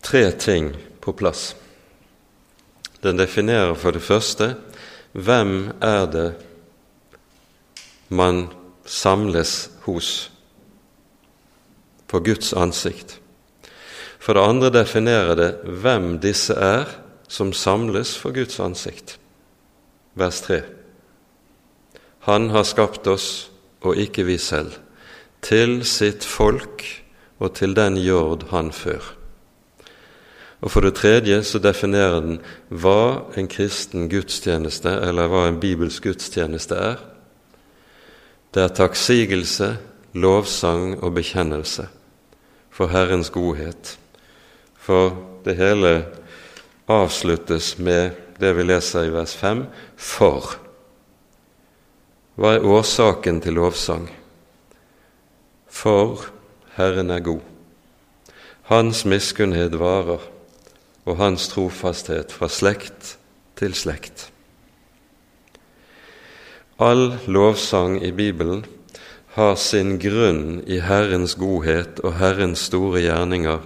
tre 0.02 0.32
ting 0.32 0.74
på 1.02 1.13
plass. 1.13 1.56
Den 3.02 3.17
definerer 3.17 3.76
for 3.78 3.93
det 3.93 4.02
første 4.04 4.56
hvem 5.13 5.72
er 5.82 6.10
det 6.10 6.30
man 8.10 8.48
samles 8.86 9.69
hos 9.86 10.32
på 12.10 12.19
Guds 12.26 12.54
ansikt. 12.58 13.19
For 14.19 14.34
det 14.34 14.50
andre 14.50 14.74
definerer 14.82 15.36
det 15.38 15.52
hvem 15.63 16.17
disse 16.19 16.58
er 16.58 16.89
som 17.30 17.54
samles 17.54 18.17
for 18.17 18.34
Guds 18.34 18.60
ansikt. 18.60 19.19
Vers 20.20 20.42
3. 20.46 20.62
Han 22.28 22.50
har 22.50 22.68
skapt 22.68 23.08
oss, 23.08 23.50
og 23.82 23.96
ikke 23.96 24.26
vi 24.28 24.38
selv, 24.38 24.76
til 25.42 25.80
sitt 25.88 26.26
folk 26.28 26.84
og 27.40 27.54
til 27.56 27.76
den 27.78 27.96
jord 27.98 28.50
han 28.52 28.74
før. 28.76 29.16
Og 30.60 30.72
for 30.72 30.84
det 30.84 30.98
tredje 31.00 31.38
så 31.48 31.62
definerer 31.64 32.20
den 32.20 32.42
hva 32.68 33.32
en 33.40 33.48
kristen 33.48 34.10
gudstjeneste, 34.12 34.92
eller 34.92 35.32
hva 35.32 35.46
en 35.48 35.60
bibelsk 35.62 36.10
gudstjeneste 36.10 36.76
er. 36.76 37.00
Det 38.52 38.66
er 38.66 38.76
takksigelse, 38.76 39.78
lovsang 40.20 40.98
og 41.00 41.14
bekjennelse 41.16 41.88
for 42.74 42.92
Herrens 42.92 43.30
godhet. 43.32 43.96
For 44.76 45.14
det 45.46 45.56
hele 45.56 45.94
avsluttes 46.90 47.78
med 47.78 48.18
det 48.39 48.54
vi 48.56 48.63
leser 48.63 49.08
i 49.08 49.13
vers 49.13 49.36
5 49.36 49.65
for. 49.95 50.56
Hva 52.39 52.56
er 52.56 52.65
årsaken 52.65 53.41
til 53.43 53.58
lovsang? 53.60 54.08
For 55.67 56.30
Herren 56.78 57.12
er 57.12 57.23
god. 57.23 57.43
Hans 58.69 59.04
miskunnhet 59.06 59.75
varer 59.80 60.23
og 61.06 61.17
hans 61.19 61.49
trofasthet 61.52 62.32
fra 62.32 62.47
slekt 62.52 63.15
til 63.60 63.75
slekt. 63.75 64.30
All 66.80 67.17
lovsang 67.28 67.97
i 68.06 68.12
Bibelen 68.15 68.63
har 69.36 69.58
sin 69.60 69.97
grunn 69.99 70.62
i 70.63 70.80
Herrens 70.80 71.36
godhet 71.36 71.99
og 72.06 72.15
Herrens 72.21 72.69
store 72.69 73.04
gjerninger 73.04 73.65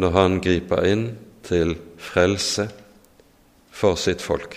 når 0.00 0.14
Han 0.16 0.38
griper 0.40 0.86
inn 0.88 1.04
til 1.44 1.74
frelse 2.00 2.70
for 3.72 3.96
sitt 3.96 4.22
folk. 4.22 4.56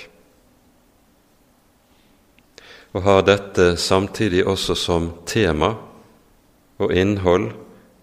Og 2.95 3.03
har 3.03 3.25
dette 3.27 3.75
samtidig 3.79 4.45
også 4.47 4.75
som 4.79 5.09
tema 5.27 5.73
og 6.79 6.93
innhold 6.95 7.51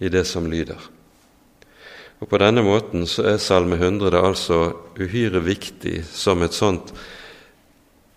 i 0.01 0.11
det 0.12 0.25
som 0.29 0.48
lyder. 0.51 0.81
Og 2.20 2.29
På 2.29 2.38
denne 2.38 2.62
måten 2.62 3.07
så 3.07 3.25
er 3.33 3.40
Salme 3.42 3.77
100 3.77 4.20
altså 4.20 4.72
uhyre 5.01 5.40
viktig 5.42 6.05
som 6.07 6.42
et 6.42 6.55
sånt 6.55 6.92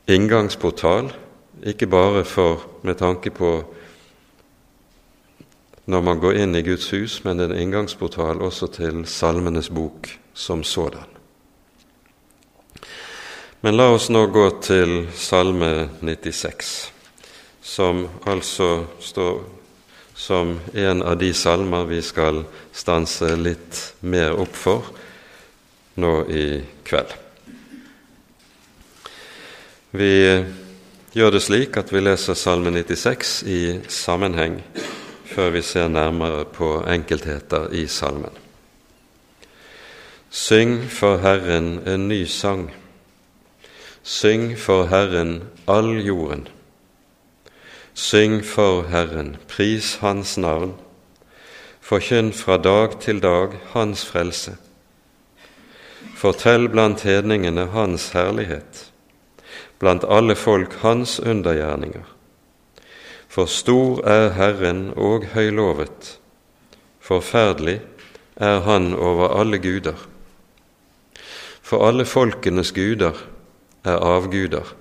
inngangsportal, 0.08 1.10
ikke 1.66 1.88
bare 1.88 2.24
for 2.24 2.68
med 2.84 3.00
tanke 3.02 3.32
på 3.34 3.56
når 5.86 6.02
man 6.02 6.20
går 6.20 6.38
inn 6.42 6.56
i 6.58 6.64
Guds 6.66 6.90
hus, 6.94 7.20
men 7.26 7.40
en 7.40 7.58
inngangsportal 7.58 8.42
også 8.42 8.70
til 8.74 9.06
Salmenes 9.06 9.70
bok 9.70 10.10
som 10.34 10.64
sådan. 10.64 11.15
Men 13.66 13.78
la 13.78 13.88
oss 13.90 14.12
nå 14.14 14.20
gå 14.30 14.44
til 14.62 14.92
Salme 15.18 15.88
96, 16.06 16.68
som 17.66 18.04
altså 18.30 18.68
står 19.02 19.40
som 20.14 20.52
en 20.78 21.02
av 21.02 21.16
de 21.18 21.32
salmer 21.34 21.88
vi 21.90 21.98
skal 22.06 22.44
stanse 22.70 23.32
litt 23.40 23.80
mer 24.06 24.38
opp 24.38 24.54
for 24.54 24.92
nå 25.98 26.14
i 26.30 26.46
kveld. 26.86 27.18
Vi 29.98 30.14
gjør 31.18 31.34
det 31.40 31.44
slik 31.48 31.82
at 31.82 31.90
vi 31.90 32.06
leser 32.06 32.38
Salme 32.38 32.70
96 32.70 33.36
i 33.50 33.60
sammenheng 33.90 34.62
før 35.34 35.54
vi 35.58 35.66
ser 35.66 35.90
nærmere 35.90 36.46
på 36.46 36.76
enkeltheter 36.86 37.72
i 37.74 37.88
salmen. 37.90 38.30
Syng 40.30 40.84
for 40.86 41.18
Herren 41.26 41.80
en 41.90 42.12
ny 42.14 42.28
sang. 42.30 42.68
Syng 44.08 44.56
for 44.56 44.86
Herren 44.86 45.50
all 45.66 46.06
jorden. 46.06 46.48
Syng 47.94 48.44
for 48.44 48.84
Herren, 48.84 49.38
pris 49.48 49.96
Hans 49.96 50.38
navn, 50.38 50.76
forkynn 51.82 52.30
fra 52.34 52.60
dag 52.62 53.00
til 53.02 53.24
dag 53.24 53.58
Hans 53.74 54.06
frelse. 54.06 54.54
Fortell 56.14 56.70
blant 56.70 57.02
hedningene 57.02 57.66
Hans 57.74 58.12
herlighet, 58.14 58.92
blant 59.82 60.06
alle 60.06 60.36
folk 60.36 60.78
Hans 60.86 61.20
undergjerninger. 61.20 62.06
For 63.28 63.50
stor 63.50 64.06
er 64.06 64.34
Herren 64.38 64.92
og 64.96 65.32
høylovet, 65.34 66.20
forferdelig 67.02 67.80
er 68.36 68.60
Han 68.70 68.94
over 68.94 69.40
alle 69.40 69.58
guder. 69.58 69.98
For 71.62 71.88
alle 71.88 72.06
folkenes 72.06 72.72
guder 72.72 73.34
er 73.86 74.02
avguder 74.04 74.76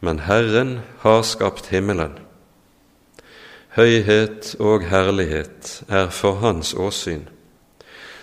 men 0.00 0.24
Herren 0.24 0.80
har 1.04 1.22
skapt 1.22 1.68
himmelen. 1.72 2.16
Høyhet 3.76 4.54
og 4.58 4.86
herlighet 4.90 5.82
er 5.88 6.08
for 6.10 6.40
Hans 6.42 6.72
åsyn, 6.74 7.28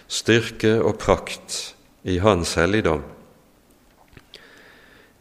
styrke 0.07 0.77
og 0.81 0.97
prakt 0.99 1.75
i 2.03 2.17
Hans 2.23 2.55
helligdom. 2.59 3.05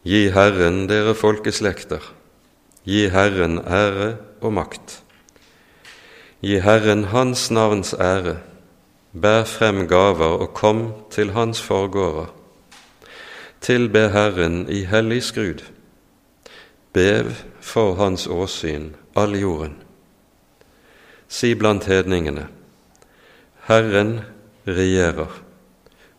Gi 0.07 0.27
Herren 0.33 0.85
dere 0.89 1.15
folkeslekter, 1.15 2.01
gi 2.87 3.07
Herren 3.13 3.59
ære 3.61 4.15
og 4.41 4.53
makt. 4.57 5.01
Gi 6.41 6.59
Herren 6.63 7.07
Hans 7.13 7.49
navns 7.51 7.93
ære, 7.93 8.39
bær 9.13 9.45
frem 9.49 9.85
gaver 9.87 10.41
og 10.41 10.53
kom 10.57 10.89
til 11.13 11.31
Hans 11.37 11.61
forgårder. 11.61 12.36
Tilbe 13.67 14.05
Herren 14.13 14.69
i 14.71 14.85
hellig 14.87 15.23
skrud 15.27 15.59
Bev 16.95 17.33
for 17.59 17.97
hans 17.99 18.27
åsyn 18.27 18.93
all 19.13 19.33
jorden. 19.35 19.73
Si 21.27 21.49
blant 21.55 21.83
hedningene, 21.91 22.45
Herren 23.67 24.21
regjerer, 24.63 25.33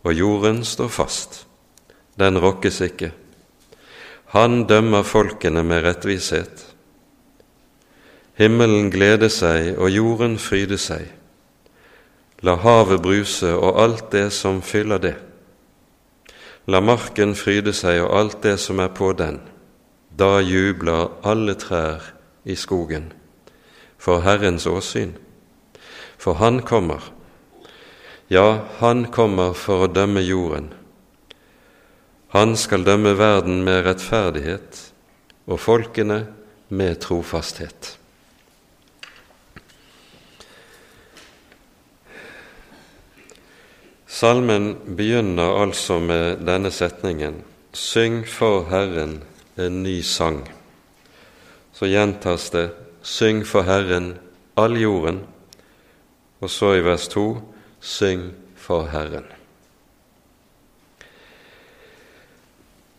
og 0.05 0.13
jorden 0.13 0.61
står 0.65 0.91
fast, 0.93 1.39
den 2.21 2.37
rokkes 2.37 2.83
ikke. 2.85 3.15
Han 4.37 4.67
dømmer 4.69 5.09
folkene 5.09 5.63
med 5.65 5.87
rettvishet. 5.87 6.67
Himmelen 8.37 8.91
gleder 8.93 9.33
seg 9.33 9.73
og 9.79 9.89
jorden 9.89 10.37
fryder 10.37 10.77
seg. 10.85 11.09
La 12.45 12.59
havet 12.61 13.01
bruse 13.09 13.55
og 13.57 13.81
alt 13.87 14.13
det 14.13 14.27
som 14.37 14.61
fyller 14.61 15.01
det. 15.01 15.15
La 16.69 16.83
marken 16.85 17.33
fryde 17.33 17.73
seg 17.73 18.03
og 18.05 18.13
alt 18.13 18.43
det 18.45 18.59
som 18.61 18.81
er 18.85 18.91
på 18.93 19.15
den. 19.17 19.39
Da 20.13 20.43
jubler 20.45 21.15
alle 21.25 21.55
trær 21.57 22.11
i 22.45 22.57
skogen 22.61 23.09
for 23.99 24.21
Herrens 24.21 24.67
åsyn. 24.69 25.15
For 26.19 26.35
Han 26.35 26.61
kommer, 26.63 27.01
ja, 28.29 28.67
Han 28.81 29.07
kommer 29.11 29.55
for 29.55 29.87
å 29.87 29.93
dømme 29.93 30.21
jorden. 30.21 30.75
Han 32.37 32.57
skal 32.57 32.85
dømme 32.85 33.15
verden 33.17 33.63
med 33.65 33.87
rettferdighet 33.87 34.83
og 35.49 35.61
folkene 35.61 36.27
med 36.69 37.01
trofasthet. 37.01 37.98
Salmen 44.19 44.73
begynner 44.97 45.61
altså 45.63 46.01
med 46.03 46.41
denne 46.43 46.73
setningen 46.75 47.37
Syng 47.71 48.25
for 48.27 48.65
Herren 48.67 49.21
en 49.55 49.77
ny 49.85 50.01
sang. 50.03 50.41
Så 51.73 51.87
gjentas 51.87 52.49
det 52.51 52.71
'Syng 53.03 53.45
for 53.47 53.63
Herren, 53.63 54.19
all 54.57 54.75
jorden', 54.75 55.21
og 56.41 56.51
så 56.51 56.73
i 56.75 56.81
vers 56.81 57.09
2 57.09 57.43
'Syng 57.81 58.35
for 58.57 58.89
Herren'. 58.91 59.31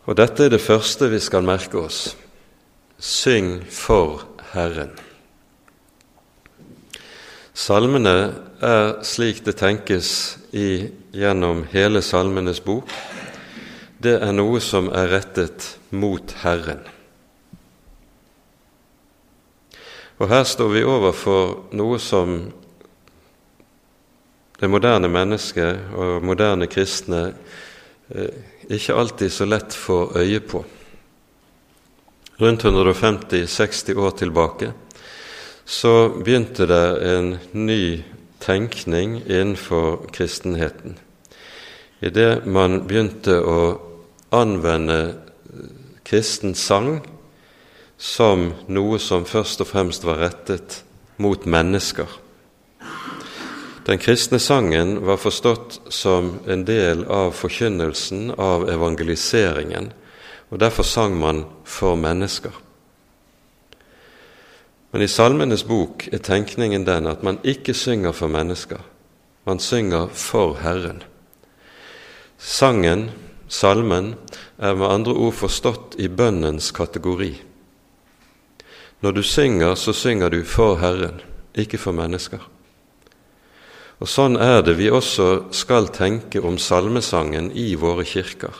Og 0.04 0.16
Dette 0.16 0.44
er 0.44 0.48
det 0.48 0.60
første 0.60 1.10
vi 1.10 1.18
skal 1.18 1.42
merke 1.42 1.78
oss. 1.78 2.16
Syng 2.98 3.66
for 3.70 4.24
Herren. 4.52 5.09
Salmene 7.60 8.14
er 8.64 8.86
slik 9.04 9.42
det 9.44 9.58
tenkes 9.60 10.38
i, 10.56 10.88
gjennom 11.12 11.66
hele 11.74 12.00
Salmenes 12.00 12.62
bok, 12.64 12.88
det 14.00 14.14
er 14.16 14.32
noe 14.32 14.62
som 14.64 14.88
er 14.96 15.10
rettet 15.12 15.66
mot 15.92 16.32
Herren. 16.40 16.80
Og 20.16 20.32
her 20.32 20.48
står 20.48 20.72
vi 20.72 20.86
overfor 20.88 21.52
noe 21.76 22.00
som 22.00 22.40
det 24.60 24.72
moderne 24.72 25.12
mennesket 25.12 25.92
og 26.00 26.24
moderne 26.24 26.68
kristne 26.68 27.26
eh, 28.08 28.44
ikke 28.72 28.96
alltid 28.96 29.36
så 29.36 29.48
lett 29.48 29.76
får 29.76 30.16
øye 30.20 30.40
på. 30.40 30.64
Rundt 32.40 32.64
150-60 32.64 34.00
år 34.00 34.16
tilbake 34.16 34.72
så 35.70 36.08
begynte 36.24 36.66
det 36.66 36.86
en 37.06 37.38
ny 37.52 38.02
tenkning 38.42 39.20
innenfor 39.22 40.08
kristenheten. 40.10 40.96
Idet 42.02 42.46
man 42.46 42.88
begynte 42.88 43.36
å 43.38 43.58
anvende 44.34 44.96
kristen 46.02 46.56
sang 46.58 47.04
som 48.00 48.48
noe 48.66 48.98
som 48.98 49.22
først 49.28 49.62
og 49.62 49.68
fremst 49.70 50.06
var 50.08 50.18
rettet 50.24 50.80
mot 51.22 51.46
mennesker. 51.46 52.08
Den 53.86 54.02
kristne 54.02 54.40
sangen 54.42 54.96
var 55.06 55.20
forstått 55.22 55.78
som 55.94 56.32
en 56.50 56.64
del 56.66 57.04
av 57.06 57.30
forkynnelsen 57.38 58.34
av 58.34 58.66
evangeliseringen, 58.72 59.92
og 60.50 60.58
derfor 60.58 60.88
sang 60.88 61.14
man 61.20 61.44
for 61.62 61.94
mennesker. 61.94 62.58
Men 64.90 65.02
i 65.02 65.08
Salmenes 65.08 65.62
bok 65.66 66.08
er 66.12 66.22
tenkningen 66.24 66.84
den 66.84 67.06
at 67.06 67.22
man 67.22 67.38
ikke 67.46 67.74
synger 67.74 68.12
for 68.12 68.28
mennesker, 68.28 68.80
man 69.46 69.58
synger 69.62 70.08
for 70.12 70.56
Herren. 70.62 71.02
Sangen 72.38 73.10
Salmen 73.50 74.14
er 74.62 74.76
med 74.78 74.86
andre 74.86 75.12
ord 75.18 75.34
forstått 75.34 75.96
i 75.98 76.06
bønnens 76.06 76.70
kategori. 76.70 77.32
Når 79.02 79.12
du 79.16 79.22
synger, 79.26 79.74
så 79.74 79.92
synger 79.92 80.30
du 80.30 80.44
for 80.46 80.78
Herren, 80.78 81.18
ikke 81.58 81.80
for 81.82 81.96
mennesker. 81.96 82.44
Og 84.00 84.08
Sånn 84.08 84.38
er 84.38 84.62
det 84.62 84.76
vi 84.78 84.86
også 84.86 85.50
skal 85.52 85.90
tenke 85.90 86.40
om 86.46 86.60
salmesangen 86.62 87.50
i 87.58 87.74
våre 87.74 88.06
kirker. 88.06 88.54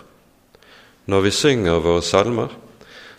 Når 1.06 1.22
vi 1.28 1.32
synger 1.38 1.78
våre 1.80 2.02
salmer, 2.02 2.50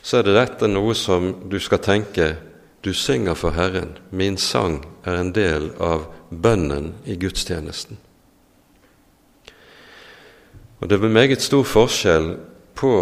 så 0.04 0.20
er 0.20 0.28
det 0.28 0.36
dette 0.36 0.68
noe 0.68 0.94
som 0.98 1.32
du 1.48 1.56
skal 1.64 1.80
tenke 1.82 2.34
du 2.82 2.94
synger 2.94 3.36
for 3.36 3.52
Herren. 3.52 3.98
Min 4.10 4.38
sang 4.38 4.82
er 5.06 5.20
en 5.20 5.34
del 5.34 5.70
av 5.80 6.08
bønnen 6.30 6.94
i 7.06 7.16
gudstjenesten. 7.16 7.98
Og 10.82 10.90
Det 10.90 10.98
er 10.98 11.10
meget 11.14 11.42
stor 11.42 11.64
forskjell 11.64 12.38
på 12.76 12.94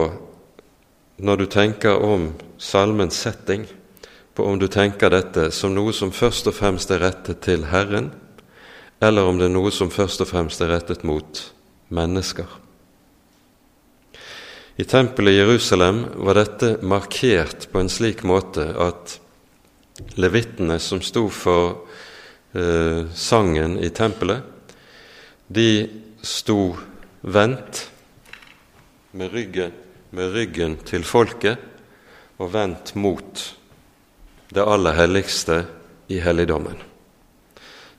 når 1.19 1.35
du 1.35 1.45
tenker 1.45 1.95
om 2.03 2.33
salmens 2.57 3.15
setting, 3.15 3.65
på 4.35 4.43
om 4.43 4.59
du 4.59 4.67
tenker 4.67 5.09
dette 5.11 5.49
som 5.51 5.73
noe 5.75 5.93
som 5.95 6.11
først 6.11 6.47
og 6.47 6.55
fremst 6.55 6.91
er 6.91 6.99
rettet 7.03 7.41
til 7.43 7.65
Herren, 7.71 8.11
eller 9.01 9.27
om 9.27 9.39
det 9.39 9.47
er 9.47 9.55
noe 9.55 9.71
som 9.71 9.91
først 9.91 10.21
og 10.21 10.27
fremst 10.27 10.61
er 10.61 10.71
rettet 10.73 11.03
mot 11.07 11.41
mennesker. 11.87 12.47
I 14.79 14.83
tempelet 14.87 15.35
i 15.35 15.39
Jerusalem 15.39 16.05
var 16.23 16.39
dette 16.39 16.77
markert 16.87 17.67
på 17.71 17.81
en 17.81 17.91
slik 17.91 18.23
måte 18.27 18.63
at 18.79 19.17
levittene 20.19 20.79
som 20.79 21.01
sto 21.01 21.27
for 21.33 21.85
eh, 22.53 23.05
sangen 23.13 23.77
i 23.79 23.89
tempelet, 23.89 24.43
de 25.47 25.89
sto 26.21 26.75
vendt 27.21 27.85
med 29.11 29.33
ryggen, 29.33 29.71
med 30.09 30.33
ryggen 30.33 30.77
til 30.85 31.03
folket 31.03 31.57
og 32.39 32.53
vendt 32.53 32.93
mot 32.95 33.45
det 34.53 34.65
aller 34.65 34.95
helligste 34.97 35.63
i 36.09 36.19
helligdommen. 36.21 36.77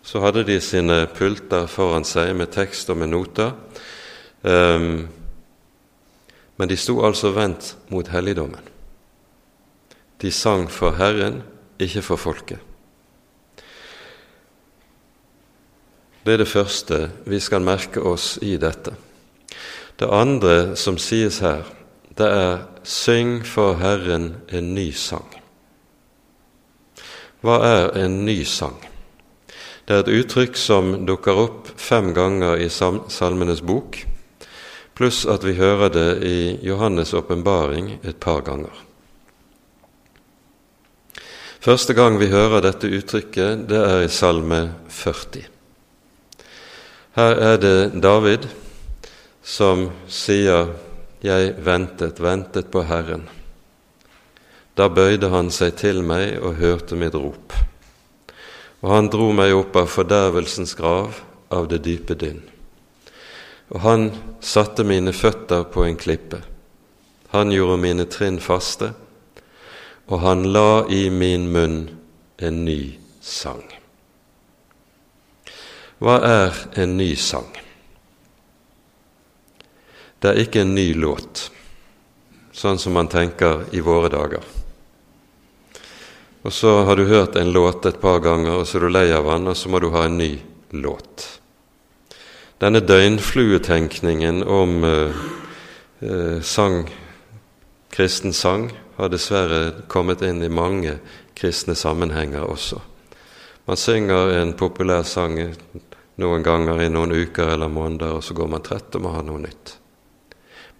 Så 0.02 0.22
hadde 0.24 0.46
de 0.48 0.56
sine 0.62 1.04
pulter 1.14 1.68
foran 1.70 2.06
seg 2.08 2.32
med 2.38 2.50
tekst 2.54 2.90
og 2.90 2.98
med 3.02 3.12
noter. 3.12 3.52
Um, 4.42 5.08
men 6.56 6.68
de 6.68 6.76
sto 6.76 6.98
altså 7.04 7.34
vendt 7.36 7.74
mot 7.92 8.08
helligdommen. 8.08 8.64
De 10.20 10.32
sang 10.32 10.66
for 10.72 10.96
Herren, 10.98 11.42
ikke 11.80 12.02
for 12.02 12.20
folket. 12.20 12.58
Det 16.24 16.34
er 16.34 16.42
det 16.42 16.48
første 16.48 16.98
vi 17.26 17.40
skal 17.40 17.64
merke 17.64 18.02
oss 18.04 18.36
i 18.42 18.56
dette. 18.60 18.92
Det 19.96 20.08
andre 20.08 20.76
som 20.76 20.98
sies 21.00 21.38
her, 21.40 21.64
det 22.18 22.26
er 22.26 22.58
'Syng 22.84 23.46
for 23.46 23.74
Herren 23.74 24.36
en 24.48 24.74
ny 24.74 24.92
sang'. 24.92 25.40
Hva 27.40 27.56
er 27.64 28.04
en 28.04 28.24
ny 28.24 28.44
sang? 28.44 28.76
Det 29.88 29.96
er 29.96 30.00
et 30.00 30.24
uttrykk 30.24 30.56
som 30.56 31.06
dukker 31.06 31.32
opp 31.32 31.68
fem 31.76 32.12
ganger 32.14 32.56
i 32.56 32.68
Salmenes 33.08 33.60
bok, 33.60 34.06
pluss 34.94 35.26
at 35.26 35.44
vi 35.44 35.54
hører 35.54 35.88
det 35.88 36.22
i 36.22 36.58
Johannes' 36.62 37.16
åpenbaring 37.16 37.98
et 38.04 38.16
par 38.20 38.40
ganger. 38.40 38.89
Første 41.60 41.92
gang 41.92 42.14
vi 42.16 42.30
hører 42.32 42.62
dette 42.64 42.88
uttrykket, 42.88 43.66
det 43.68 43.76
er 43.76 44.06
i 44.06 44.08
Salme 44.08 44.62
40. 44.88 45.42
Her 47.18 47.34
er 47.36 47.58
det 47.60 48.00
David 48.00 48.46
som 49.44 49.90
sier 50.08 50.70
'Jeg 51.20 51.54
ventet, 51.60 52.20
ventet 52.20 52.70
på 52.70 52.80
Herren'. 52.88 53.28
Da 54.74 54.88
bøyde 54.88 55.28
han 55.28 55.50
seg 55.50 55.76
til 55.76 56.02
meg 56.02 56.40
og 56.42 56.56
hørte 56.56 56.96
mitt 56.96 57.14
rop. 57.14 57.52
Og 58.82 58.90
han 58.90 59.10
dro 59.10 59.32
meg 59.32 59.52
opp 59.52 59.76
av 59.76 59.86
fordervelsens 59.86 60.74
grav, 60.74 61.20
av 61.50 61.68
det 61.68 61.84
dype 61.84 62.14
dynn. 62.14 62.40
Og 63.70 63.80
han 63.80 64.12
satte 64.40 64.84
mine 64.84 65.12
føtter 65.12 65.64
på 65.64 65.84
en 65.84 65.96
klippe. 65.96 66.40
Han 67.28 67.52
gjorde 67.52 67.76
mine 67.76 68.04
trinn 68.04 68.40
faste, 68.40 68.94
og 70.10 70.18
han 70.24 70.48
la 70.52 70.86
i 70.90 71.04
min 71.10 71.46
munn 71.54 71.76
en 72.42 72.64
ny 72.66 72.80
sang. 73.22 73.62
Hva 76.02 76.16
er 76.26 76.56
en 76.82 76.96
ny 76.98 77.12
sang? 77.14 77.50
Det 80.20 80.32
er 80.32 80.42
ikke 80.42 80.64
en 80.64 80.74
ny 80.74 80.88
låt, 80.98 81.46
sånn 82.52 82.80
som 82.82 82.96
man 82.98 83.08
tenker 83.12 83.68
i 83.76 83.84
våre 83.84 84.10
dager. 84.12 84.42
Og 86.42 86.52
så 86.52 86.74
har 86.88 86.96
du 86.96 87.06
hørt 87.06 87.36
en 87.36 87.52
låt 87.52 87.86
et 87.86 88.00
par 88.00 88.18
ganger, 88.24 88.58
og 88.58 88.66
så 88.66 88.80
er 88.80 88.88
du 88.88 88.92
lei 88.96 89.06
av 89.14 89.28
den, 89.30 89.46
og 89.52 89.56
så 89.56 89.70
må 89.70 89.78
du 89.78 89.92
ha 89.94 90.06
en 90.08 90.18
ny 90.18 90.32
låt. 90.74 91.28
Denne 92.60 92.82
døgnfluetenkningen 92.84 94.42
om 94.44 94.84
eh, 94.84 95.24
uh, 96.04 96.40
sang, 96.44 96.82
kristen 97.92 98.34
sang 98.36 98.70
har 99.00 99.12
dessverre 99.12 99.86
kommet 99.88 100.22
inn 100.22 100.42
i 100.42 100.52
mange 100.52 100.98
kristne 101.34 101.74
sammenhenger 101.74 102.44
også. 102.44 102.80
Man 103.64 103.76
synger 103.76 104.34
en 104.40 104.52
populær 104.58 105.02
sang 105.08 105.38
noen 106.20 106.42
ganger 106.44 106.82
i 106.82 106.90
noen 106.92 107.14
uker 107.16 107.54
eller 107.54 107.68
måneder, 107.72 108.18
og 108.18 108.24
så 108.24 108.34
går 108.36 108.50
man 108.52 108.64
trett 108.66 108.96
og 108.98 109.04
må 109.04 109.14
ha 109.14 109.22
noe 109.24 109.40
nytt. 109.40 109.76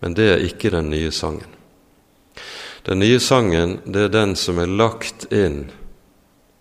Men 0.00 0.16
det 0.16 0.28
er 0.32 0.44
ikke 0.44 0.72
den 0.74 0.90
nye 0.92 1.12
sangen. 1.12 1.48
Den 2.84 3.00
nye 3.00 3.20
sangen 3.20 3.78
det 3.84 4.06
er 4.06 4.12
den 4.12 4.36
som 4.36 4.58
er 4.60 4.68
lagt 4.68 5.28
inn 5.32 5.68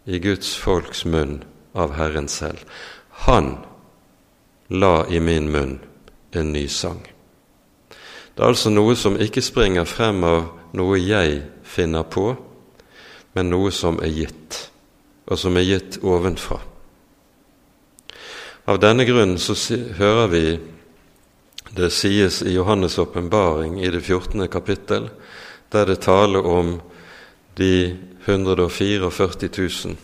i 0.06 0.20
Guds 0.20 0.56
folks 0.60 1.06
munn 1.06 1.42
av 1.76 1.96
Herren 1.96 2.28
selv. 2.28 2.64
Han 3.28 3.58
la 4.68 5.08
i 5.10 5.20
min 5.20 5.52
munn 5.52 5.80
en 6.32 6.54
ny 6.54 6.68
sang. 6.68 7.02
Det 8.36 8.44
er 8.44 8.52
altså 8.54 8.72
noe 8.72 8.96
som 8.96 9.18
ikke 9.20 9.44
springer 9.44 9.88
frem 9.88 10.24
av 10.24 10.59
noe 10.78 11.00
jeg 11.02 11.42
finner 11.64 12.04
på, 12.04 12.34
men 13.34 13.50
noe 13.50 13.72
som 13.72 14.00
er 14.04 14.12
gitt, 14.14 14.60
og 15.30 15.40
som 15.40 15.58
er 15.58 15.68
gitt 15.68 16.00
ovenfra. 16.04 16.60
Av 18.70 18.78
denne 18.82 19.06
grunn 19.08 19.38
så 19.42 19.56
hører 19.98 20.28
vi 20.30 20.44
det 21.74 21.90
sies 21.94 22.42
i 22.42 22.56
Johannes' 22.58 23.00
åpenbaring 23.02 23.80
i 23.82 23.90
det 23.90 24.02
14. 24.02 24.48
kapittel 24.48 25.10
der 25.70 25.86
det 25.86 26.02
taler 26.02 26.46
om 26.46 26.82
de 27.58 27.98
144 28.26 29.10
000. 29.58 29.98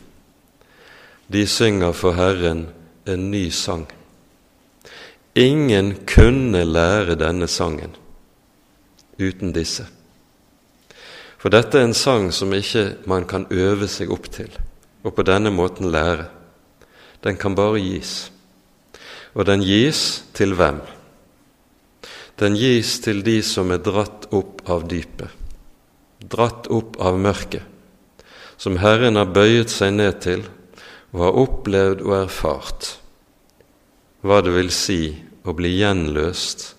De 1.27 1.47
synger 1.47 1.91
for 1.91 2.13
Herren 2.13 2.67
en 3.05 3.31
ny 3.31 3.49
sang. 3.49 3.87
Ingen 5.35 5.95
kunne 6.07 6.63
lære 6.63 7.15
denne 7.15 7.47
sangen 7.47 7.95
uten 9.19 9.53
disse. 9.53 9.85
For 11.45 11.53
dette 11.53 11.77
er 11.77 11.85
en 11.85 11.93
sang 11.93 12.31
som 12.33 12.53
ikke 12.57 13.05
man 13.05 13.29
kan 13.29 13.45
øve 13.53 13.85
seg 13.85 14.09
opp 14.09 14.31
til 14.33 14.49
og 15.05 15.13
på 15.13 15.21
denne 15.21 15.51
måten 15.53 15.91
lære. 15.93 16.25
Den 17.21 17.37
kan 17.37 17.53
bare 17.53 17.77
gis. 17.77 18.31
Og 19.37 19.45
den 19.45 19.61
gis 19.61 20.23
til 20.33 20.57
hvem? 20.57 20.81
Den 22.41 22.57
gis 22.57 22.97
til 23.05 23.21
de 23.21 23.43
som 23.45 23.69
er 23.69 23.85
dratt 23.85 24.25
opp 24.33 24.65
av 24.65 24.89
dypet 24.89 25.45
dratt 26.29 26.67
opp 26.73 26.97
av 27.01 27.17
mørket, 27.19 27.63
som 28.57 28.77
Herren 28.79 29.19
har 29.19 29.31
bøyet 29.35 29.71
seg 29.71 29.95
ned 29.95 30.21
til 30.23 30.45
og 31.13 31.19
har 31.21 31.41
opplevd 31.43 32.03
og 32.05 32.13
erfart 32.23 32.95
hva 34.25 34.41
det 34.41 34.55
vil 34.55 34.71
si 34.73 34.99
å 35.45 35.53
bli 35.53 35.75
gjenløst 35.77 36.71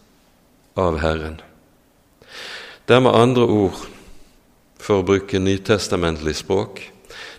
av 0.82 0.98
Herren. 0.98 1.38
Det 2.86 2.96
er 2.96 3.04
med 3.04 3.14
andre 3.14 3.46
ord, 3.46 3.78
for 4.86 5.02
å 5.02 5.06
bruke 5.06 5.40
nytestamentlig 5.42 6.36
språk, 6.38 6.78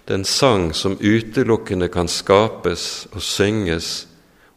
det 0.03 0.13
er 0.13 0.19
en 0.19 0.27
sang 0.27 0.69
som 0.75 0.99
utelukkende 0.99 1.87
kan 1.91 2.11
skapes 2.11 3.07
og 3.13 3.23
synges 3.23 4.05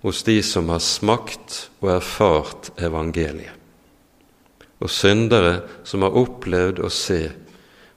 hos 0.03 0.25
de 0.27 0.41
som 0.47 0.71
har 0.75 0.83
smakt 0.83 1.65
og 1.83 1.95
erfart 2.01 2.71
evangeliet 2.83 3.61
og 4.81 4.91
syndere 4.91 5.61
som 5.85 6.05
har 6.05 6.17
opplevd 6.17 6.81
å 6.81 6.89
se 6.93 7.21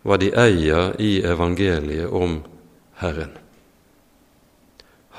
hva 0.03 0.17
de 0.19 0.34
eier 0.36 0.97
i 0.99 1.21
evangeliet 1.23 2.12
om 2.12 2.41
Herren. 2.99 3.32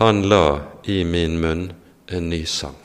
Han 0.00 0.24
la 0.28 0.60
i 0.84 1.00
min 1.08 1.38
munn 1.40 1.70
en 2.12 2.28
ny 2.28 2.42
sang. 2.44 2.76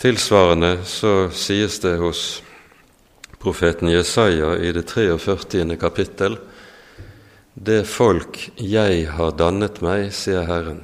Tilsvarende 0.00 0.84
så 0.86 1.14
sies 1.34 1.80
det 1.82 1.96
hos 2.00 2.22
profeten 3.40 3.88
Jesaja 3.88 4.56
i 4.56 4.72
det 4.72 4.82
43. 4.82 5.76
kapittel 5.80 6.36
Det 7.54 7.86
folk 7.88 8.36
jeg 8.56 9.06
har 9.08 9.32
dannet 9.32 9.80
meg, 9.80 10.10
sier 10.12 10.44
Herren, 10.44 10.82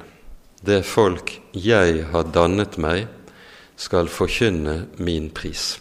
det 0.65 0.81
folk 0.85 1.35
jeg 1.53 2.01
har 2.11 2.31
dannet 2.33 2.79
meg, 2.81 3.05
skal 3.77 4.09
forkynne 4.09 4.87
min 4.97 5.29
pris. 5.29 5.77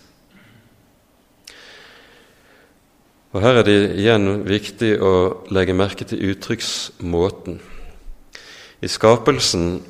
Og 3.33 3.41
Her 3.41 3.61
er 3.61 3.65
det 3.65 3.79
igjen 3.97 4.45
viktig 4.45 4.99
å 5.01 5.13
legge 5.53 5.77
merke 5.77 6.05
til 6.09 6.21
uttrykksmåten. 6.31 7.57
I 8.85 8.89
skapelsen 8.89 9.81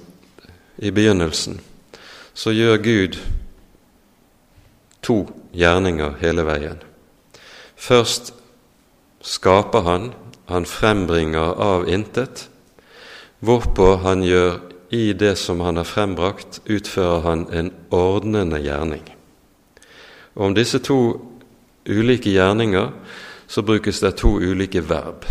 i 0.78 0.94
begynnelsen 0.94 1.58
så 2.34 2.54
gjør 2.54 2.78
Gud 2.82 3.18
to 5.02 5.18
gjerninger 5.56 6.18
hele 6.20 6.44
veien. 6.46 6.78
Først 7.76 8.32
skaper 9.24 9.84
han, 9.86 10.12
han 10.46 10.68
frembringer 10.68 11.56
av 11.60 11.88
intet, 11.88 12.46
hvorpå 13.40 13.96
han 14.04 14.22
gjør 14.24 14.60
i 14.94 15.12
det 15.12 15.34
som 15.40 15.60
han 15.60 15.76
har 15.80 15.88
frembrakt, 15.88 16.60
utfører 16.64 17.24
han 17.26 17.46
en 17.52 17.72
ordnende 17.90 18.60
gjerning. 18.62 19.02
Og 20.36 20.50
Om 20.50 20.54
disse 20.54 20.78
to 20.78 21.00
ulike 21.88 22.30
gjerninger 22.30 22.92
så 23.46 23.62
brukes 23.62 24.00
det 24.00 24.16
to 24.20 24.36
ulike 24.38 24.82
verb. 24.88 25.26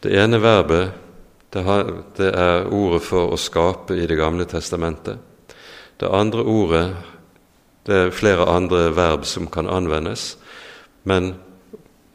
Det 0.00 0.14
ene 0.16 0.40
verbet 0.42 1.02
det 1.56 2.28
er 2.28 2.66
ordet 2.68 3.00
for 3.06 3.32
å 3.32 3.38
skape 3.40 3.96
i 3.96 4.06
Det 4.06 4.16
gamle 4.18 4.44
testamentet. 4.44 5.16
Det 5.96 6.08
andre 6.12 6.42
ordet 6.42 6.86
det 7.86 7.96
er 7.96 8.14
flere 8.14 8.48
andre 8.50 8.90
verb 8.96 9.24
som 9.26 9.46
kan 9.46 9.68
anvendes, 9.70 10.34
men 11.04 11.34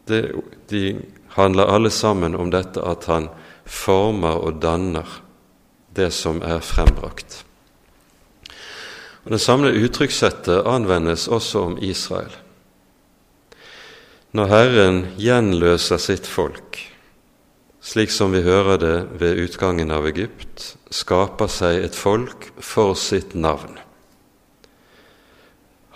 det, 0.07 0.33
de 0.69 0.99
handler 1.35 1.71
alle 1.71 1.89
sammen 1.89 2.35
om 2.35 2.51
dette 2.51 2.83
at 2.83 3.07
han 3.07 3.29
former 3.65 4.43
og 4.43 4.59
danner 4.63 5.07
det 5.95 6.11
som 6.15 6.41
er 6.43 6.59
frembrakt. 6.63 7.43
Og 9.23 9.31
Det 9.31 9.41
samme 9.41 9.71
uttrykkssettet 9.71 10.65
anvendes 10.65 11.27
også 11.27 11.59
om 11.71 11.77
Israel. 11.81 12.31
Når 14.31 14.47
Herren 14.47 14.99
gjenløser 15.19 15.99
sitt 15.99 16.27
folk, 16.27 16.79
slik 17.81 18.11
som 18.13 18.31
vi 18.31 18.41
hører 18.45 18.79
det 18.79 18.97
ved 19.19 19.41
utgangen 19.43 19.91
av 19.91 20.07
Egypt, 20.07 20.75
skaper 20.89 21.51
seg 21.51 21.83
et 21.83 21.97
folk 21.97 22.47
for 22.57 22.95
sitt 22.95 23.35
navn. 23.35 23.80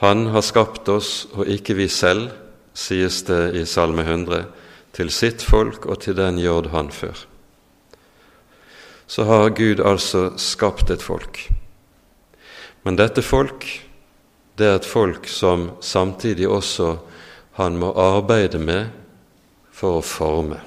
Han 0.02 0.28
har 0.28 0.44
skapt 0.44 0.90
oss, 0.92 1.28
og 1.32 1.48
ikke 1.48 1.78
vi 1.78 1.88
selv, 1.88 2.34
sies 2.76 3.22
det 3.30 3.54
i 3.56 3.64
Salme 3.64 4.04
100, 4.04 4.44
til 4.96 5.12
sitt 5.12 5.44
folk 5.44 5.88
og 5.88 6.02
til 6.04 6.18
den 6.18 6.40
jord 6.40 6.68
han 6.74 6.92
før. 6.92 7.16
Så 9.08 9.24
har 9.24 9.54
Gud 9.56 9.80
altså 9.80 10.34
skapt 10.42 10.92
et 10.92 11.04
folk. 11.04 11.46
Men 12.84 13.00
dette 13.00 13.24
folk, 13.24 13.64
det 14.60 14.68
er 14.68 14.80
et 14.80 14.88
folk 14.88 15.28
som 15.32 15.70
samtidig 15.80 16.48
også 16.52 16.98
han 17.56 17.80
må 17.80 17.94
arbeide 17.96 18.60
med 18.60 18.92
for 19.72 20.02
å 20.02 20.06
forme. 20.06 20.60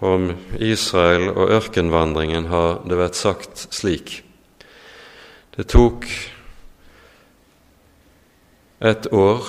Om 0.00 0.30
Israel 0.62 1.28
og 1.34 1.50
ørkenvandringen 1.58 2.46
har 2.48 2.84
det 2.88 2.96
vært 2.96 3.18
sagt 3.18 3.66
slik 3.74 4.20
Det 5.52 5.66
tok 5.68 6.06
et 8.80 9.06
år 9.12 9.48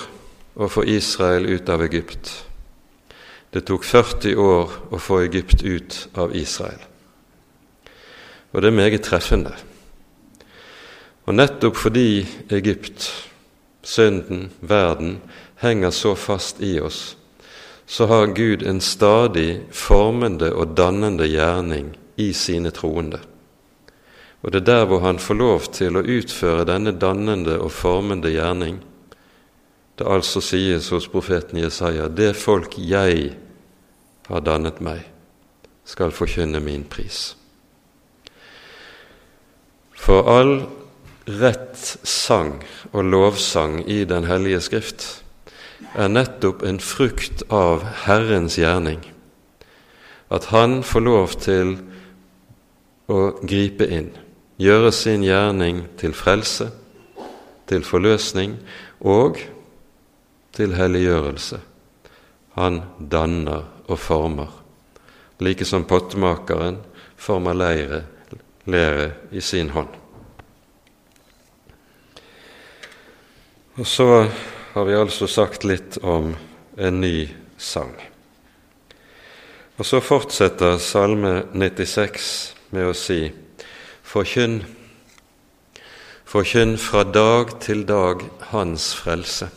å 0.54 0.68
få 0.68 0.84
Israel 0.84 1.46
ut 1.48 1.68
av 1.72 1.82
Egypt. 1.86 2.30
Det 3.52 3.64
tok 3.68 3.84
40 3.84 4.36
år 4.36 4.72
å 4.92 5.00
få 5.00 5.22
Egypt 5.24 5.64
ut 5.64 5.96
av 6.16 6.36
Israel. 6.36 6.80
Og 8.52 8.60
det 8.60 8.68
er 8.68 8.76
meget 8.76 9.04
treffende. 9.08 9.54
Og 11.24 11.36
nettopp 11.36 11.78
fordi 11.80 12.24
Egypt, 12.52 13.08
synden, 13.82 14.50
verden, 14.60 15.20
henger 15.62 15.90
så 15.90 16.14
fast 16.18 16.60
i 16.60 16.76
oss, 16.80 17.16
så 17.86 18.06
har 18.06 18.34
Gud 18.36 18.62
en 18.62 18.80
stadig 18.80 19.62
formende 19.70 20.52
og 20.52 20.76
dannende 20.76 21.26
gjerning 21.28 21.92
i 22.16 22.32
sine 22.36 22.72
troende. 22.74 23.20
Og 24.42 24.52
det 24.52 24.62
er 24.62 24.70
der 24.70 24.86
hvor 24.90 25.04
han 25.04 25.20
får 25.22 25.38
lov 25.38 25.68
til 25.72 25.96
å 25.96 26.04
utføre 26.04 26.66
denne 26.66 26.92
dannende 26.98 27.60
og 27.62 27.70
formende 27.72 28.32
gjerning. 28.32 28.80
Det 29.96 30.08
altså 30.08 30.40
sies 30.40 30.88
hos 30.92 31.08
profeten 31.12 31.60
Jesaja 31.60 32.08
det 32.08 32.32
folk 32.36 32.78
jeg 32.80 33.34
har 34.28 34.44
dannet 34.44 34.80
meg, 34.80 35.04
skal 35.84 36.14
forkynne 36.14 36.62
min 36.64 36.84
pris. 36.88 37.34
For 40.02 40.26
all 40.30 40.54
rett 41.26 41.78
sang 42.08 42.56
og 42.90 43.04
lovsang 43.04 43.82
i 43.86 44.02
Den 44.04 44.24
hellige 44.26 44.60
Skrift 44.64 45.04
er 45.94 46.08
nettopp 46.08 46.62
en 46.66 46.80
frukt 46.80 47.44
av 47.52 47.84
Herrens 48.06 48.56
gjerning. 48.58 49.02
At 50.30 50.50
Han 50.50 50.82
får 50.82 51.00
lov 51.04 51.34
til 51.44 51.76
å 53.12 53.20
gripe 53.44 53.86
inn, 53.86 54.10
gjøre 54.56 54.92
sin 54.92 55.22
gjerning 55.26 55.84
til 56.00 56.14
frelse, 56.16 56.70
til 57.68 57.84
forløsning 57.84 58.56
og 59.00 59.38
til 60.52 60.74
helliggjørelse. 60.76 61.60
Han 62.56 62.82
danner 62.98 63.64
og 63.88 63.98
former, 63.98 64.50
like 65.40 65.64
som 65.64 65.84
pottemakeren 65.88 66.78
former 67.16 67.56
leire, 67.56 68.02
lære 68.64 69.10
i 69.32 69.40
sin 69.40 69.70
hånd. 69.70 69.88
Og 73.80 73.86
så 73.86 74.28
har 74.74 74.84
vi 74.84 74.96
altså 74.96 75.26
sagt 75.26 75.64
litt 75.64 75.96
om 76.02 76.34
en 76.76 77.00
ny 77.00 77.28
sang. 77.56 77.94
Og 79.78 79.86
så 79.88 80.02
fortsetter 80.04 80.76
Salme 80.78 81.46
96 81.54 82.28
med 82.76 82.90
å 82.90 82.96
si 82.96 83.24
Forkynn, 84.12 84.60
forkynn 86.28 86.76
fra 86.76 87.06
dag 87.08 87.56
til 87.64 87.86
dag 87.88 88.20
Hans 88.52 88.90
frelse. 88.98 89.48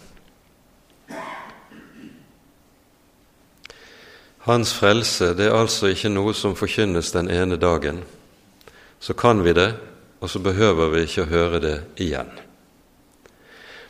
Hans 4.45 4.73
frelse 4.77 5.33
det 5.33 5.47
er 5.49 5.57
altså 5.57 5.89
ikke 5.89 6.11
noe 6.13 6.33
som 6.37 6.53
forkynnes 6.57 7.11
den 7.15 7.31
ene 7.33 7.57
dagen. 7.57 8.03
Så 8.99 9.13
kan 9.17 9.41
vi 9.43 9.53
det, 9.57 9.71
og 10.21 10.29
så 10.29 10.39
behøver 10.39 10.91
vi 10.93 11.05
ikke 11.05 11.25
å 11.25 11.31
høre 11.31 11.61
det 11.63 11.77
igjen. 12.01 12.29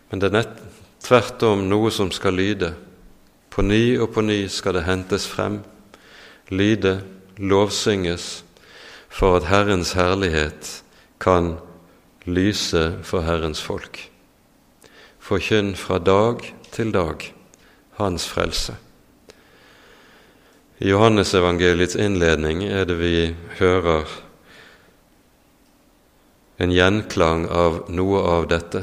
Men 0.09 0.21
det 0.21 0.31
er 0.31 0.47
Tvert 1.05 1.43
om 1.45 1.67
noe 1.69 1.91
som 1.93 2.09
skal 2.09 2.33
lyde. 2.33 2.71
På 3.53 3.61
ny 3.61 3.97
og 4.01 4.09
på 4.15 4.23
ny 4.25 4.47
skal 4.49 4.73
det 4.73 4.87
hentes 4.87 5.27
frem, 5.29 5.59
lyde, 6.49 6.95
lovsynges, 7.37 8.41
for 9.09 9.37
at 9.37 9.45
Herrens 9.51 9.93
herlighet 9.93 10.71
kan 11.21 11.53
lyse 12.25 12.87
for 13.05 13.21
Herrens 13.21 13.61
folk. 13.61 14.01
Forkynn 15.21 15.75
fra 15.77 15.99
dag 16.01 16.41
til 16.73 16.89
dag 16.93 17.29
Hans 18.01 18.25
frelse. 18.27 18.73
I 20.77 20.89
Johannesevangeliets 20.89 21.95
innledning 21.95 22.65
er 22.67 22.83
det 22.83 22.97
vi 22.99 23.29
hører 23.61 24.09
en 26.59 26.71
gjenklang 26.75 27.45
av 27.47 27.85
noe 27.87 28.19
av 28.27 28.47
dette 28.51 28.81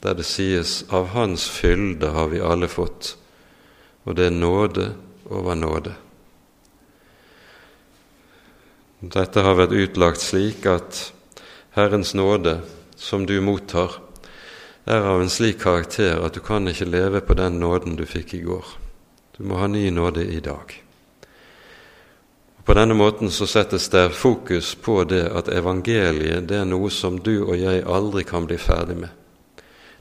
der 0.00 0.14
det 0.16 0.24
sies 0.24 0.84
'av 0.88 1.10
Hans 1.12 1.44
fylde 1.48 2.14
har 2.16 2.28
vi 2.28 2.40
alle 2.40 2.68
fått', 2.68 3.16
og 4.06 4.16
det 4.16 4.26
er 4.26 4.30
nåde 4.30 4.94
over 5.28 5.54
nåde. 5.54 5.92
Dette 9.02 9.40
har 9.40 9.54
vært 9.54 9.72
utlagt 9.72 10.20
slik 10.20 10.66
at 10.66 11.12
Herrens 11.76 12.14
nåde, 12.14 12.60
som 12.96 13.26
du 13.26 13.40
mottar, 13.40 14.00
er 14.86 15.00
av 15.00 15.20
en 15.20 15.28
slik 15.28 15.60
karakter 15.60 16.24
at 16.24 16.32
du 16.32 16.40
kan 16.40 16.68
ikke 16.68 16.88
leve 16.88 17.20
på 17.20 17.34
den 17.34 17.60
nåden 17.60 17.96
du 17.96 18.06
fikk 18.06 18.34
i 18.34 18.40
går. 18.40 18.64
Du 19.36 19.44
må 19.44 19.56
ha 19.56 19.66
ny 19.66 19.90
nåde 19.90 20.24
i 20.24 20.40
dag. 20.40 20.83
På 22.64 22.74
denne 22.74 22.94
måten 22.94 23.30
så 23.30 23.46
settes 23.46 23.88
det 23.88 24.10
fokus 24.10 24.74
på 24.74 25.04
det 25.04 25.26
at 25.28 25.50
evangeliet 25.52 26.46
det 26.48 26.62
er 26.62 26.68
noe 26.68 26.88
som 26.90 27.18
du 27.20 27.42
og 27.42 27.58
jeg 27.60 27.84
aldri 27.84 28.24
kan 28.24 28.46
bli 28.48 28.56
ferdig 28.56 28.96
med. 29.02 29.10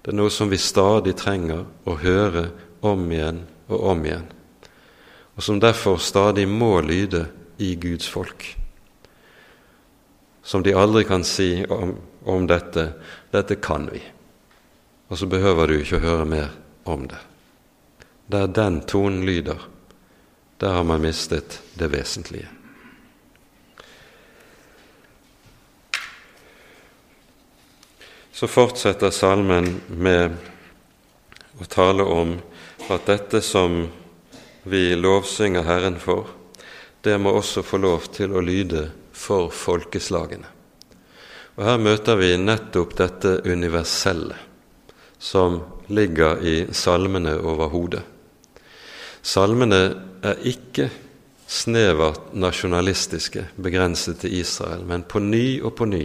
Det 0.04 0.12
er 0.12 0.16
noe 0.16 0.32
som 0.32 0.52
vi 0.52 0.60
stadig 0.60 1.18
trenger 1.20 1.66
å 1.84 1.98
høre 2.00 2.46
om 2.84 3.04
igjen 3.12 3.42
og 3.68 3.84
om 3.92 4.06
igjen, 4.08 4.26
og 5.36 5.44
som 5.44 5.60
derfor 5.60 6.00
stadig 6.00 6.48
må 6.48 6.78
lyde 6.84 7.26
i 7.60 7.74
Guds 7.76 8.08
folk. 8.08 8.48
Som 10.44 10.64
de 10.64 10.76
aldri 10.76 11.04
kan 11.08 11.24
si 11.24 11.66
om, 11.68 11.96
om 12.24 12.48
dette 12.48 12.94
'dette 13.32 13.56
kan 13.56 13.90
vi', 13.92 14.12
og 15.10 15.18
så 15.18 15.28
behøver 15.28 15.68
du 15.68 15.74
ikke 15.80 15.98
å 16.00 16.08
høre 16.08 16.26
mer 16.26 16.50
om 16.86 17.08
det. 17.08 17.20
Der 18.32 18.48
den 18.48 18.82
tonen 18.82 19.26
lyder, 19.26 19.73
der 20.58 20.78
har 20.78 20.84
man 20.84 21.02
mistet 21.02 21.62
det 21.74 21.88
vesentlige. 21.94 22.48
Så 28.32 28.48
fortsetter 28.48 29.12
salmen 29.14 29.82
med 29.88 30.34
å 31.62 31.68
tale 31.70 32.04
om 32.04 32.38
at 32.90 33.06
dette 33.06 33.42
som 33.46 33.84
vi 34.64 34.96
lovsynger 34.96 35.64
Herren 35.68 36.00
for, 36.00 36.28
det 37.04 37.18
må 37.20 37.36
også 37.38 37.64
få 37.64 37.78
lov 37.84 38.08
til 38.16 38.34
å 38.34 38.42
lyde 38.42 38.88
for 39.12 39.52
folkeslagene. 39.54 40.50
Og 41.56 41.62
Her 41.68 41.78
møter 41.78 42.18
vi 42.18 42.34
nettopp 42.42 42.96
dette 42.98 43.36
universelle 43.46 44.40
som 45.20 45.60
ligger 45.88 46.42
i 46.42 46.56
salmene 46.74 47.36
over 47.38 47.70
hodet. 47.72 48.02
Salmene 49.24 49.82
er 50.24 50.42
ikke 50.44 50.90
snevert 51.48 52.34
nasjonalistiske, 52.36 53.48
begrenset 53.56 54.20
til 54.24 54.36
Israel, 54.42 54.84
men 54.86 55.06
på 55.08 55.22
ny 55.24 55.62
og 55.64 55.76
på 55.80 55.88
ny 55.88 56.04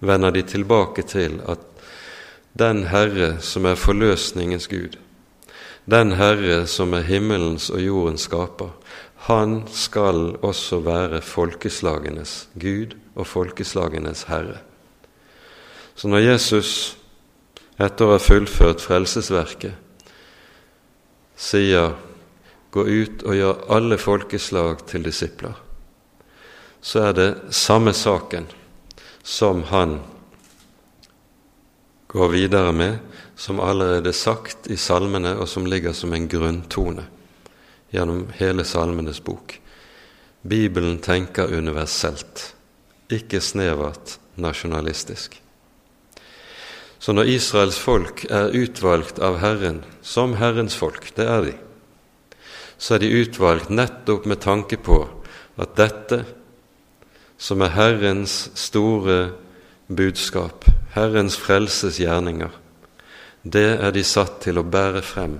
vender 0.00 0.30
de 0.30 0.42
tilbake 0.42 1.02
til 1.02 1.40
at 1.48 1.64
den 2.58 2.84
Herre 2.90 3.38
som 3.40 3.66
er 3.66 3.78
forløsningens 3.78 4.68
Gud, 4.68 4.98
den 5.90 6.12
Herre 6.18 6.66
som 6.66 6.92
er 6.94 7.06
himmelens 7.08 7.70
og 7.70 7.82
jordens 7.82 8.28
skaper, 8.28 8.70
han 9.28 9.62
skal 9.72 10.36
også 10.42 10.80
være 10.84 11.22
folkeslagenes 11.22 12.48
Gud 12.60 12.94
og 13.14 13.26
folkeslagenes 13.26 14.22
Herre. 14.28 14.60
Så 15.94 16.08
når 16.08 16.18
Jesus, 16.18 16.96
etter 17.80 18.06
å 18.06 18.14
ha 18.14 18.22
fullført 18.22 18.82
frelsesverket, 18.84 19.74
sier 21.38 21.94
'gå 22.70 22.84
ut 22.84 23.22
og 23.22 23.34
gjør 23.34 23.64
alle 23.70 23.98
folkeslag 23.98 24.86
til 24.86 25.04
disipler', 25.04 25.56
så 26.80 27.08
er 27.08 27.12
det 27.12 27.54
samme 27.54 27.92
saken 27.92 28.46
som 29.22 29.62
han 29.62 30.00
går 32.08 32.28
videre 32.28 32.72
med, 32.72 32.98
som 33.36 33.60
allerede 33.60 34.12
sagt 34.12 34.66
i 34.66 34.76
salmene, 34.76 35.36
og 35.36 35.48
som 35.48 35.66
ligger 35.66 35.92
som 35.92 36.12
en 36.12 36.28
grunntone 36.28 37.04
gjennom 37.90 38.26
hele 38.36 38.64
Salmenes 38.64 39.20
bok. 39.20 39.60
Bibelen 40.42 40.98
tenker 40.98 41.52
universelt, 41.58 42.54
ikke 43.10 43.40
snevert 43.40 44.18
nasjonalistisk. 44.36 45.36
Så 46.98 47.14
når 47.14 47.30
Israels 47.30 47.78
folk 47.78 48.24
er 48.30 48.54
utvalgt 48.58 49.20
av 49.22 49.38
Herren 49.42 49.82
som 50.02 50.34
Herrens 50.40 50.76
folk, 50.78 51.12
det 51.14 51.26
er 51.30 51.44
de, 51.46 51.54
så 52.78 52.94
er 52.94 53.04
de 53.04 53.12
utvalgt 53.22 53.70
nettopp 53.70 54.26
med 54.26 54.42
tanke 54.42 54.78
på 54.82 55.04
at 55.58 55.74
dette, 55.78 56.22
som 57.38 57.62
er 57.62 57.74
Herrens 57.74 58.48
store 58.58 59.18
budskap, 59.86 60.66
Herrens 60.94 61.38
frelses 61.38 62.00
gjerninger, 62.02 62.50
det 63.42 63.68
er 63.78 63.94
de 63.94 64.02
satt 64.04 64.40
til 64.42 64.58
å 64.58 64.66
bære 64.66 65.02
frem 65.06 65.38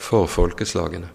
for 0.00 0.28
folkeslagene. 0.30 1.10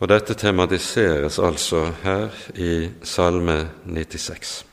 Og 0.00 0.08
dette 0.08 0.36
tematiseres 0.38 1.36
altså 1.42 1.84
her 2.04 2.32
i 2.56 2.88
Salme 3.04 3.58
96. 3.84 4.69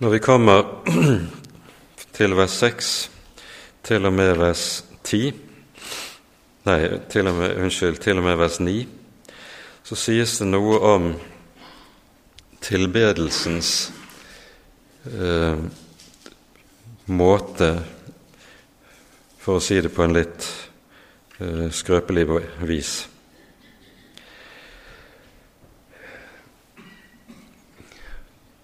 Når 0.00 0.08
vi 0.08 0.18
kommer 0.18 0.62
til 2.16 2.32
vers 2.32 2.50
6 2.50 3.10
til 3.84 4.06
og 4.08 4.14
med 4.16 4.30
vers 4.40 4.62
10 5.04 5.18
Nei, 6.64 6.78
til 7.12 7.28
og 7.28 7.34
med, 7.36 7.58
unnskyld, 7.60 7.98
til 8.00 8.16
og 8.16 8.24
med 8.24 8.38
vers 8.40 8.56
9, 8.60 8.88
så 9.84 9.98
sies 10.00 10.38
det 10.40 10.48
noe 10.48 10.78
om 10.88 11.10
tilbedelsens 12.64 13.92
eh, 15.04 15.60
måte 17.12 17.70
for 19.40 19.60
å 19.60 19.64
si 19.64 19.82
det 19.84 19.92
på 19.92 20.08
en 20.08 20.16
litt 20.16 20.48
eh, 21.44 21.66
skrøpelig 21.68 22.28
vis. 22.72 22.94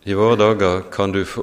I 0.09 0.15
våre 0.15 0.37
dager 0.37 0.81
kan 0.93 1.13
du 1.13 1.25
få, 1.25 1.43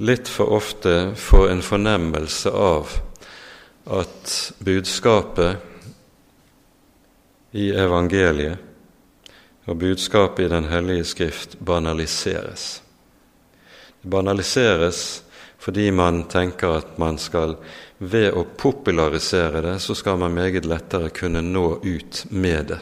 litt 0.00 0.28
for 0.28 0.54
ofte 0.56 1.12
få 1.20 1.42
en 1.52 1.60
fornemmelse 1.60 2.48
av 2.48 2.94
at 3.92 4.52
budskapet 4.64 5.56
i 7.52 7.66
evangeliet 7.76 8.56
og 9.68 9.76
budskapet 9.82 10.46
i 10.46 10.48
Den 10.48 10.64
hellige 10.72 11.04
skrift 11.04 11.58
banaliseres. 11.58 12.82
Det 14.00 14.08
banaliseres 14.08 15.22
fordi 15.60 15.90
man 15.92 16.24
tenker 16.24 16.78
at 16.78 16.96
man 16.98 17.20
skal 17.20 17.58
ved 17.98 18.32
å 18.32 18.46
popularisere 18.56 19.60
det, 19.60 19.76
så 19.84 19.92
skal 19.94 20.16
man 20.24 20.32
meget 20.32 20.64
lettere 20.64 21.12
kunne 21.12 21.44
nå 21.44 21.84
ut 21.84 22.24
med 22.30 22.72
det. 22.72 22.80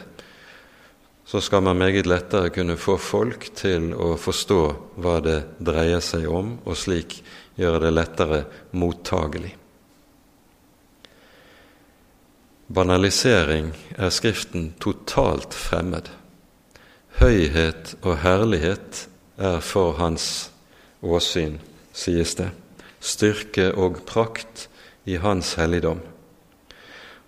Så 1.29 1.41
skal 1.45 1.61
man 1.61 1.77
meget 1.77 2.07
lettere 2.09 2.49
kunne 2.49 2.77
få 2.77 2.95
folk 2.97 3.51
til 3.53 3.91
å 3.93 4.15
forstå 4.17 4.61
hva 4.97 5.19
det 5.21 5.37
dreier 5.61 6.01
seg 6.01 6.25
om, 6.25 6.55
og 6.65 6.77
slik 6.77 7.19
gjøre 7.59 7.83
det 7.83 7.91
lettere 7.93 8.39
mottagelig. 8.73 9.51
Banalisering 12.69 13.69
er 13.97 14.09
Skriften 14.13 14.71
totalt 14.81 15.53
fremmed. 15.53 16.09
Høyhet 17.21 17.93
og 18.01 18.23
herlighet 18.25 19.05
er 19.37 19.61
for 19.61 19.99
hans 20.01 20.49
åsyn, 21.05 21.59
sies 21.93 22.33
det 22.41 22.49
styrke 22.99 23.71
og 23.79 24.03
prakt 24.07 24.67
i 25.07 25.17
Hans 25.19 25.55
helligdom. 25.59 26.01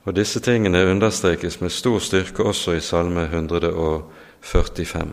Og 0.04 0.16
Disse 0.16 0.40
tingene 0.42 0.86
understrekes 0.90 1.60
med 1.62 1.70
stor 1.70 2.00
styrke 2.02 2.44
også 2.44 2.74
i 2.74 2.80
Salme 2.82 3.28
145. 3.30 5.12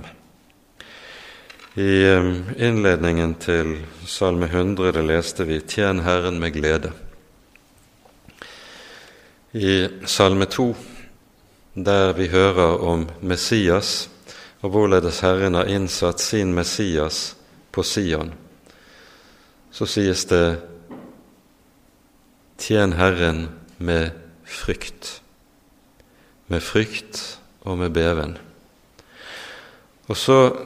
I 1.76 1.91
innledningen 2.57 3.34
til 3.34 3.74
Salme 4.07 4.47
100 4.47 5.03
leste 5.03 5.45
vi 5.47 5.61
'Tjen 5.61 6.01
Herren 6.01 6.41
med 6.41 6.57
glede'. 6.57 6.91
I 9.53 9.89
Salme 10.07 10.45
2, 10.45 10.76
der 11.74 12.12
vi 12.12 12.26
hører 12.26 12.78
om 12.78 13.09
Messias 13.22 14.11
og 14.62 14.70
hvorledes 14.70 15.20
Herren 15.20 15.55
har 15.55 15.64
innsatt 15.64 16.20
sin 16.20 16.55
Messias 16.55 17.36
på 17.72 17.82
Sion, 17.82 18.32
så 19.70 19.86
sies 19.86 20.24
det 20.24 20.61
'Tjen 22.59 22.93
Herren 22.93 23.49
med 23.78 24.27
frykt'. 24.49 25.20
Med 26.49 26.62
frykt 26.62 27.38
og 27.61 27.78
med 27.78 27.90
beven. 27.90 28.38
Og 30.09 30.16
så 30.16 30.57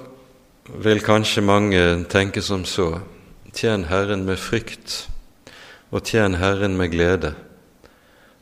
vil 0.79 1.03
kanskje 1.03 1.43
mange 1.43 2.05
tenke 2.09 2.43
som 2.43 2.65
så 2.65 3.01
Tjen 3.53 3.85
Herren 3.85 4.25
med 4.25 4.39
frykt 4.39 5.09
og 5.93 6.07
tjen 6.09 6.39
Herren 6.41 6.77
med 6.77 6.89
glede. 6.95 7.35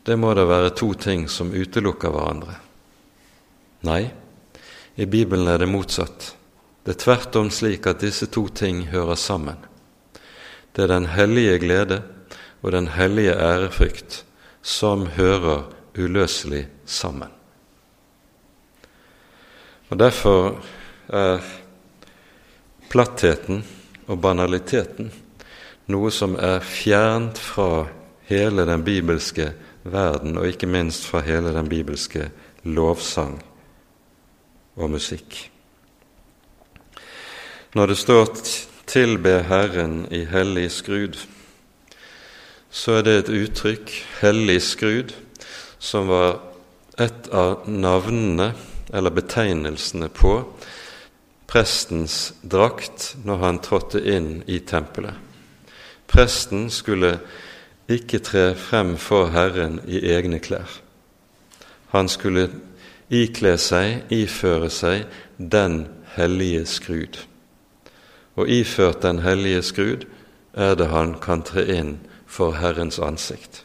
Det 0.07 0.15
må 0.19 0.31
da 0.39 0.45
være 0.47 0.71
to 0.79 0.93
ting 0.95 1.27
som 1.29 1.51
utelukker 1.51 2.13
hverandre. 2.15 2.55
Nei, 3.83 4.05
i 4.95 5.07
Bibelen 5.11 5.49
er 5.51 5.59
det 5.59 5.69
motsatt. 5.69 6.35
Det 6.85 6.95
er 6.95 7.03
tvert 7.03 7.37
om 7.41 7.51
slik 7.51 7.89
at 7.91 8.05
disse 8.05 8.31
to 8.31 8.47
ting 8.49 8.87
hører 8.93 9.19
sammen. 9.19 9.59
Det 10.77 10.85
er 10.85 10.95
den 10.95 11.11
hellige 11.11 11.59
glede 11.59 12.03
og 12.63 12.73
den 12.73 12.87
hellige 12.95 13.35
ærefrykt 13.35 14.23
som 14.63 15.07
hører 15.17 15.65
uløselig 15.99 16.67
sammen. 16.87 17.31
Og 19.91 19.99
Derfor 19.99 20.61
er 21.09 21.41
plattheten 22.91 23.65
og 24.07 24.21
banaliteten 24.23 25.11
noe 25.91 26.11
som 26.15 26.37
er 26.39 26.63
fjernt 26.65 27.39
fra 27.39 27.87
hele 28.31 28.67
den 28.69 28.85
bibelske 28.87 29.51
verden, 29.83 30.39
og 30.39 30.47
ikke 30.47 30.69
minst 30.71 31.07
fra 31.09 31.23
hele 31.27 31.53
den 31.55 31.69
bibelske 31.71 32.29
lovsang 32.63 33.41
og 34.77 34.93
musikk. 34.93 35.49
Når 37.75 37.87
det 37.87 37.99
står 37.99 38.33
tilbe 38.91 39.41
Herren 39.47 40.05
i 40.11 40.25
hellig 40.31 40.71
skrud, 40.75 41.19
så 42.71 42.99
er 42.99 43.07
det 43.07 43.15
et 43.19 43.33
uttrykk, 43.35 43.93
hellig 44.21 44.61
skrud, 44.63 45.15
som 45.79 46.11
var 46.11 46.41
et 47.01 47.31
av 47.35 47.69
navnene 47.69 48.53
eller 48.93 49.15
betegnelsene 49.15 50.11
på 50.15 50.35
prestens 51.51 52.33
drakt 52.43 53.15
når 53.27 53.41
han 53.45 53.61
trådte 53.65 54.03
inn 54.03 54.43
i 54.47 54.61
tempelet. 54.67 55.15
Presten 56.11 56.69
skulle 56.71 57.17
ikke 57.91 58.21
tre 58.23 58.45
frem 58.59 58.97
for 58.99 59.31
Herren 59.35 59.81
i 59.87 60.03
egne 60.13 60.39
klær. 60.43 60.71
Han 61.95 62.11
skulle 62.11 62.49
ikle 63.11 63.57
seg, 63.59 64.05
iføre 64.15 64.71
seg, 64.71 65.09
den 65.39 65.85
hellige 66.15 66.67
skrud 66.69 67.25
og 68.41 68.49
iført 68.49 69.03
den 69.03 69.19
hellige 69.19 69.63
skrud 69.63 70.07
er 70.55 70.75
det 70.75 70.89
han 70.91 71.15
kan 71.23 71.43
tre 71.47 71.65
inn 71.75 71.97
for 72.31 72.55
Herrens 72.61 73.01
ansikt. 73.03 73.65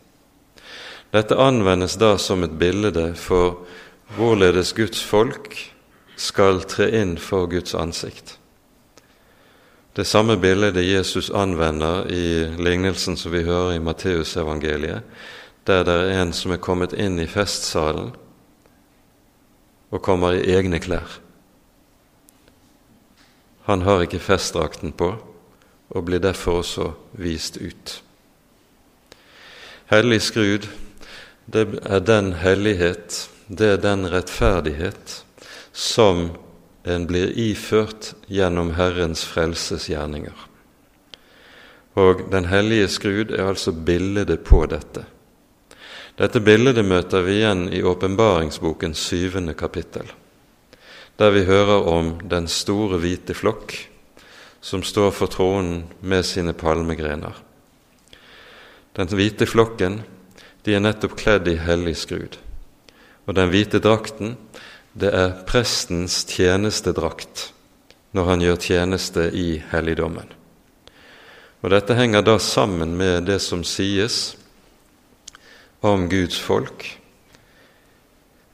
Dette 1.13 1.37
anvendes 1.37 1.95
da 2.01 2.15
som 2.17 2.43
et 2.43 2.57
bilde 2.59 3.13
for 3.15 3.61
hvorledes 4.17 4.73
Guds 4.75 5.03
folk 5.05 5.53
skal 6.17 6.63
tre 6.67 6.89
inn 6.97 7.15
for 7.21 7.47
Guds 7.51 7.75
ansikt. 7.77 8.37
Det 9.95 10.03
samme 10.07 10.35
bildet 10.37 10.75
Jesus 10.83 11.29
anvender 11.29 12.09
i 12.11 12.51
lignelsen 12.59 13.15
som 13.17 13.31
vi 13.31 13.45
hører 13.47 13.77
i 13.77 13.79
Matteusevangeliet, 13.79 15.03
der 15.67 15.83
det 15.83 15.93
er 15.93 16.21
en 16.21 16.33
som 16.33 16.51
er 16.51 16.61
kommet 16.61 16.93
inn 16.93 17.19
i 17.19 17.29
festsalen 17.31 18.11
og 19.91 20.01
kommer 20.03 20.35
i 20.35 20.43
egne 20.51 20.81
klær. 20.83 21.21
Han 23.65 23.81
har 23.81 24.03
ikke 24.03 24.19
festdrakten 24.19 24.91
på 24.91 25.13
og 25.89 26.05
blir 26.05 26.19
derfor 26.19 26.59
også 26.59 26.91
vist 27.13 27.57
ut. 27.57 28.01
Hellig 29.85 30.21
skrud, 30.21 30.65
det 31.45 31.67
er 31.85 31.99
den 32.01 32.31
hellighet, 32.41 33.29
det 33.47 33.67
er 33.75 33.83
den 33.83 34.07
rettferdighet 34.09 35.19
som 35.77 36.31
en 36.89 37.05
blir 37.05 37.29
iført 37.37 38.15
gjennom 38.25 38.71
Herrens 38.79 39.21
frelsesgjerninger. 39.29 40.33
Og 42.01 42.25
Den 42.31 42.49
hellige 42.49 42.89
skrud 42.97 43.31
er 43.31 43.45
altså 43.45 43.71
bildet 43.71 44.41
på 44.43 44.65
dette. 44.65 45.05
Dette 46.17 46.41
bildet 46.41 46.81
møter 46.81 47.21
vi 47.21 47.39
igjen 47.43 47.67
i 47.69 47.83
åpenbaringsbokens 47.85 48.97
syvende 48.97 49.53
kapittel, 49.53 50.09
der 51.21 51.29
vi 51.29 51.45
hører 51.45 51.85
om 51.93 52.15
den 52.25 52.49
store 52.49 52.97
hvite 53.05 53.37
flokk 53.37 53.77
som 54.65 54.81
står 54.81 55.11
for 55.13 55.29
tronen 55.29 55.83
med 56.01 56.25
sine 56.25 56.57
palmegrener. 56.57 57.44
Den 58.95 59.11
hvite 59.11 59.47
flokken 59.47 60.01
de 60.65 60.75
er 60.75 60.83
nettopp 60.83 61.17
kledd 61.19 61.49
i 61.51 61.57
hellig 61.61 61.97
skrud, 62.05 62.37
og 63.27 63.35
den 63.37 63.51
hvite 63.51 63.81
drakten 63.83 64.37
det 64.95 65.11
er 65.11 65.35
prestens 65.47 66.21
tjenestedrakt 66.29 67.49
når 68.15 68.29
han 68.31 68.43
gjør 68.45 68.61
tjeneste 68.63 69.27
i 69.35 69.59
helligdommen. 69.73 70.29
Og 71.65 71.71
Dette 71.73 71.97
henger 71.97 72.23
da 72.23 72.37
sammen 72.39 72.93
med 72.95 73.25
det 73.27 73.41
som 73.43 73.63
sies 73.67 74.35
om 75.83 76.07
Guds 76.09 76.37
folk. 76.39 76.85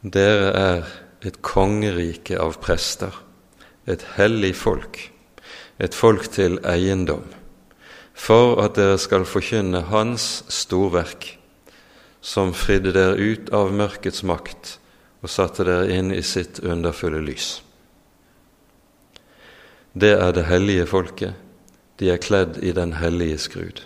Dere 0.01 0.49
er 0.57 0.87
et 1.27 1.37
kongerike 1.45 2.39
av 2.41 2.57
prester, 2.63 3.13
et 3.85 4.01
hellig 4.15 4.55
folk, 4.57 4.97
et 5.77 5.93
folk 5.93 6.25
til 6.33 6.57
eiendom, 6.65 7.27
for 8.22 8.59
at 8.61 8.78
dere 8.78 8.99
skal 9.01 9.26
forkynne 9.26 9.88
Hans 9.89 10.43
storverk, 10.53 11.38
som 12.22 12.53
fridde 12.53 12.93
dere 12.93 13.17
ut 13.17 13.49
av 13.55 13.72
mørkets 13.74 14.22
makt 14.28 14.76
og 15.22 15.32
satte 15.34 15.65
dere 15.65 15.89
inn 15.95 16.11
i 16.13 16.22
sitt 16.26 16.59
underfulle 16.61 17.22
lys. 17.26 17.61
Det 19.93 20.13
er 20.13 20.36
det 20.38 20.45
hellige 20.47 20.86
folket. 20.88 21.34
De 21.97 22.11
er 22.13 22.22
kledd 22.22 22.59
i 22.63 22.72
den 22.78 22.93
hellige 22.97 23.39
skrud. 23.41 23.82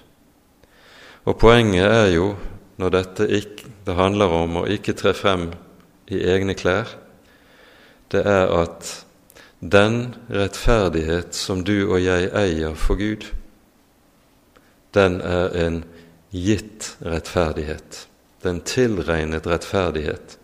Og 1.25 1.39
poenget 1.39 1.87
er 1.87 2.11
jo, 2.13 2.35
når 2.77 2.93
dette 2.93 3.29
ikke, 3.39 3.71
det 3.87 3.95
handler 3.97 4.35
om 4.35 4.59
å 4.61 4.67
ikke 4.69 4.93
tre 4.99 5.15
frem 5.17 5.47
i 6.11 6.19
egne 6.27 6.53
klær, 6.59 6.91
det 8.11 8.21
er 8.29 8.51
at 8.53 8.91
den 9.59 10.13
rettferdighet 10.29 11.33
som 11.35 11.63
du 11.65 11.87
og 11.87 11.97
jeg 12.03 12.29
eier 12.35 12.75
for 12.77 12.99
Gud, 12.99 13.25
den 14.95 15.19
er 15.21 15.53
en 15.59 15.83
gitt 16.31 16.95
rettferdighet. 17.03 18.07
Den 18.43 18.63
tilregnet 18.65 19.47
rettferdighet 19.47 20.39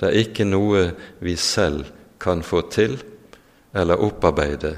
det 0.00 0.10
er 0.10 0.24
ikke 0.26 0.44
noe 0.44 0.88
vi 1.22 1.36
selv 1.38 1.86
kan 2.20 2.42
få 2.44 2.64
til 2.72 2.96
eller 3.74 4.00
opparbeide 4.02 4.74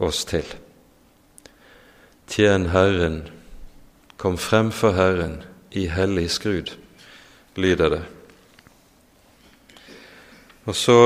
oss 0.00 0.24
til. 0.28 0.46
Tjen 2.30 2.70
Herren, 2.74 3.22
kom 4.20 4.36
frem 4.38 4.70
for 4.74 4.94
Herren 4.94 5.40
i 5.72 5.86
hellig 5.90 6.28
skrud, 6.30 6.74
lyder 7.56 7.94
det. 7.94 8.02
Og 10.68 10.76
så 10.76 10.98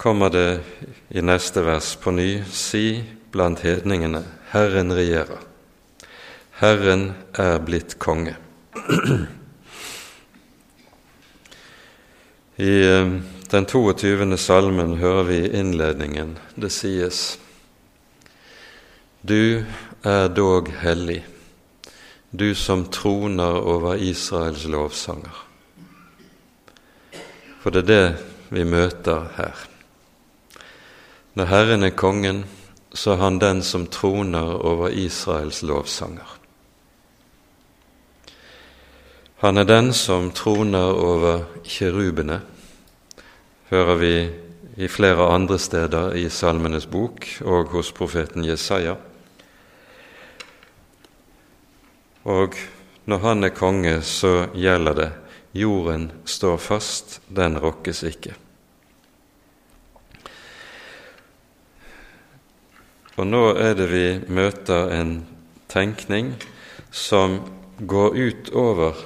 kommer 0.00 0.30
det 0.32 0.60
i 1.10 1.20
neste 1.20 1.64
vers 1.66 1.96
på 2.00 2.14
ny 2.14 2.30
si 2.46 3.02
blant 3.32 3.60
hedningene 3.64 4.24
Herren 4.50 4.92
regjerer. 4.92 5.42
Herren 6.60 7.12
er 7.38 7.58
blitt 7.64 7.98
konge. 7.98 8.36
I 12.60 12.72
eh, 12.84 13.12
den 13.50 13.66
22. 13.66 14.36
salmen 14.36 14.96
hører 15.00 15.22
vi 15.30 15.38
innledningen. 15.48 16.36
Det 16.54 16.68
sies 16.70 17.38
Du 19.22 19.64
er 20.04 20.28
dog 20.28 20.68
hellig, 20.82 21.24
du 22.30 22.54
som 22.54 22.84
troner 22.92 23.56
over 23.64 23.96
Israels 23.96 24.66
lovsanger. 24.68 25.40
For 27.60 27.72
det 27.74 27.82
er 27.82 27.90
det 27.90 28.06
vi 28.54 28.64
møter 28.64 29.26
her. 29.36 29.66
Når 31.34 31.50
Herren 31.50 31.84
er 31.88 31.96
kongen, 31.96 32.44
så 32.94 33.14
er 33.14 33.22
han 33.22 33.38
den 33.38 33.62
som 33.62 33.86
troner 33.86 34.56
over 34.66 34.88
Israels 34.88 35.62
lovsanger. 35.62 36.36
Han 39.40 39.56
er 39.56 39.64
den 39.64 39.92
som 39.96 40.30
troner 40.36 40.92
over 40.92 41.44
kirubene, 41.64 42.40
hører 43.70 43.94
vi 43.96 44.14
i 44.76 44.88
flere 44.88 45.30
andre 45.32 45.58
steder 45.58 46.14
i 46.18 46.28
Salmenes 46.28 46.86
bok 46.86 47.26
og 47.44 47.70
hos 47.72 47.92
profeten 47.92 48.44
Jesaja. 48.44 48.96
Og 52.24 52.54
når 53.06 53.18
han 53.18 53.44
er 53.44 53.56
konge, 53.56 54.02
så 54.02 54.50
gjelder 54.54 54.94
det 54.94 55.10
jorden 55.56 56.10
står 56.24 56.56
fast, 56.56 57.20
den 57.28 57.58
rokkes 57.58 58.02
ikke. 58.02 58.34
Og 63.20 63.26
nå 63.28 63.40
er 63.60 63.74
det 63.76 63.86
vi 63.90 64.04
møter 64.32 64.94
en 64.96 65.10
tenkning 65.68 66.30
som 66.88 67.42
går 67.76 68.16
ut 68.16 68.48
over 68.56 69.02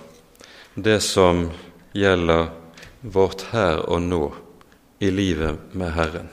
det 0.74 1.00
som 1.02 1.48
gjelder 1.98 2.52
vårt 3.02 3.48
her 3.50 3.82
og 3.90 4.04
nå 4.06 4.22
i 5.02 5.10
livet 5.10 5.74
med 5.74 5.90
Herren. 5.96 6.30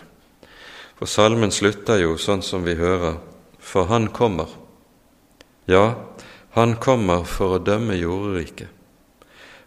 For 0.99 1.09
salmen 1.09 1.49
slutter 1.49 1.97
jo 2.03 2.19
sånn 2.21 2.45
som 2.45 2.61
vi 2.69 2.77
hører, 2.77 3.17
for 3.57 3.89
Han 3.89 4.11
kommer. 4.13 4.53
Ja, 5.65 6.05
Han 6.53 6.77
kommer 6.77 7.25
for 7.25 7.57
å 7.57 7.63
dømme 7.65 7.97
jorderiket. 7.97 8.69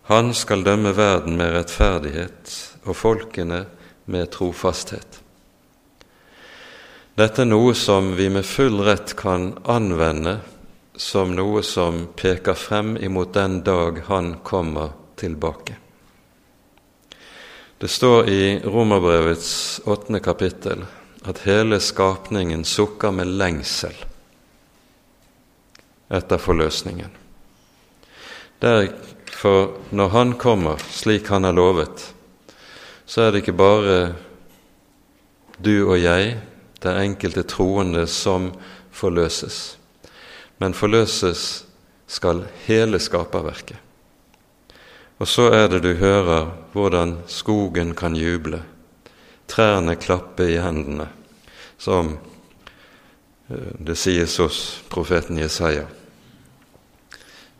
Han 0.07 0.35
skal 0.39 0.63
dømme 0.63 0.95
verden 0.95 1.35
med 1.41 1.51
rettferdighet 1.57 2.55
og 2.85 2.95
folkene 2.95 3.65
med 4.07 4.31
trofasthet. 4.31 5.24
Dette 7.15 7.45
er 7.45 7.47
noe 7.47 7.77
som 7.79 8.09
vi 8.19 8.25
med 8.27 8.43
full 8.43 8.81
rett 8.83 9.13
kan 9.15 9.53
anvende 9.71 10.41
som 10.99 11.31
noe 11.37 11.61
som 11.63 12.09
peker 12.19 12.57
frem 12.59 12.97
imot 12.99 13.37
den 13.37 13.61
dag 13.63 14.01
Han 14.09 14.41
kommer 14.43 14.91
tilbake. 15.15 15.77
Det 17.79 17.89
står 17.89 18.29
i 18.29 18.59
Romerbrevets 18.65 19.81
åttende 19.85 20.19
kapittel 20.21 20.83
at 21.23 21.45
hele 21.47 21.79
skapningen 21.81 22.65
sukker 22.67 23.15
med 23.15 23.31
lengsel 23.39 23.95
etter 26.11 26.43
forløsningen. 26.43 27.13
Derfor, 28.59 29.71
når 29.91 30.09
Han 30.09 30.35
kommer 30.35 30.83
slik 30.91 31.31
Han 31.31 31.47
har 31.47 31.55
lovet, 31.55 32.09
så 33.07 33.23
er 33.23 33.31
det 33.31 33.45
ikke 33.45 33.57
bare 33.63 34.01
du 35.63 35.87
og 35.87 36.03
jeg, 36.03 36.35
den 36.85 37.01
enkelte 37.01 37.43
troende, 37.49 38.07
som 38.07 38.53
forløses, 38.95 39.77
men 40.63 40.77
forløses 40.77 41.65
skal 42.07 42.45
hele 42.67 43.01
skaperverket. 43.01 43.81
Og 45.23 45.29
så 45.31 45.49
er 45.55 45.69
det 45.71 45.83
du 45.85 45.95
hører 45.97 46.51
hvordan 46.75 47.19
skogen 47.31 47.95
kan 47.97 48.17
juble, 48.19 48.61
trærne 49.49 49.95
klappe 49.97 50.49
i 50.51 50.59
hendene, 50.61 51.07
som 51.79 52.17
eh, 53.49 53.73
det 53.79 53.97
sies 54.01 54.37
hos 54.43 54.59
profeten 54.91 55.39
Jesaja. 55.39 55.87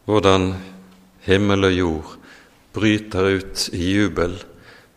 Hvordan 0.05 0.53
himmel 1.25 1.71
og 1.71 1.79
jord 1.79 2.17
bryter 2.75 3.39
ut 3.39 3.69
i 3.73 3.95
jubel 3.95 4.37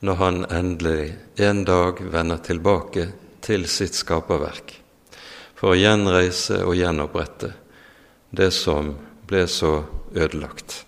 når 0.02 0.20
han 0.20 0.44
endelig 0.52 1.14
en 1.38 1.64
dag 1.66 2.02
vender 2.12 2.42
tilbake 2.44 3.08
til 3.48 3.68
sitt 3.72 3.96
skaperverk, 3.96 4.74
for 5.56 5.74
å 5.74 5.80
gjenreise 5.80 6.60
og 6.66 6.76
gjenopprette 6.78 7.54
det 8.36 8.52
som 8.52 8.92
ble 9.28 9.46
så 9.48 9.80
ødelagt. 10.16 10.84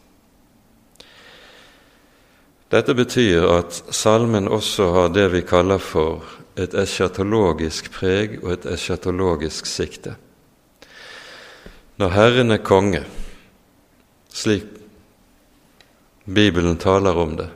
Dette 2.70 2.93
betyr 2.93 3.47
at 3.49 3.80
salmen 3.95 4.45
også 4.51 4.91
har 4.93 5.14
det 5.16 5.30
vi 5.34 5.41
kaller 5.41 5.82
for 5.82 6.26
et 6.60 6.76
eschatologisk 6.78 7.89
preg 7.95 8.38
og 8.43 8.51
et 8.53 8.68
eschatologisk 8.76 9.66
sikte. 9.66 10.14
Når 11.99 12.14
Herren 12.14 12.53
er 12.53 12.62
konge, 12.64 13.01
slik 14.30 14.68
Bibelen 16.30 16.78
taler 16.78 17.18
om 17.18 17.34
det, 17.39 17.49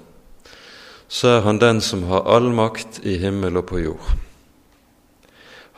så 1.08 1.36
er 1.36 1.46
han 1.46 1.62
den 1.62 1.82
som 1.86 2.08
har 2.10 2.26
all 2.26 2.50
makt 2.50 3.04
i 3.06 3.20
himmel 3.22 3.62
og 3.62 3.68
på 3.70 3.84
jord. 3.84 4.23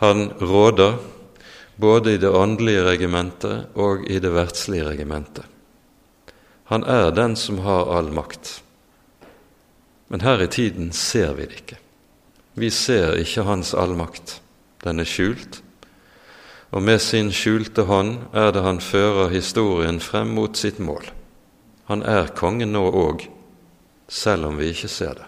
Han 0.02 0.30
råder 0.40 0.98
både 1.76 2.14
i 2.14 2.18
det 2.18 2.30
åndelige 2.30 2.84
regimentet 2.84 3.76
og 3.76 4.08
i 4.12 4.20
det 4.20 4.32
verdslige 4.34 4.88
regimentet. 4.88 5.46
Han 6.72 6.84
er 6.84 7.12
den 7.12 7.36
som 7.36 7.60
har 7.62 7.92
all 7.98 8.10
makt. 8.12 8.62
Men 10.08 10.22
her 10.22 10.42
i 10.42 10.48
tiden 10.48 10.92
ser 10.92 11.34
vi 11.34 11.46
det 11.46 11.60
ikke. 11.62 11.78
Vi 12.56 12.70
ser 12.70 13.18
ikke 13.20 13.44
hans 13.44 13.74
allmakt. 13.74 14.40
Den 14.84 15.00
er 15.00 15.10
skjult, 15.10 15.62
og 16.72 16.84
med 16.84 17.02
sin 17.02 17.32
skjulte 17.34 17.86
hånd 17.90 18.18
er 18.34 18.52
det 18.56 18.64
han 18.64 18.82
fører 18.84 19.34
historien 19.34 20.00
frem 20.00 20.34
mot 20.38 20.58
sitt 20.58 20.80
mål. 20.80 21.08
Han 21.90 22.04
er 22.04 22.34
kongen 22.38 22.74
nå 22.74 22.84
òg, 22.90 23.28
selv 24.08 24.50
om 24.50 24.60
vi 24.62 24.72
ikke 24.74 24.92
ser 24.92 25.18
det. 25.20 25.28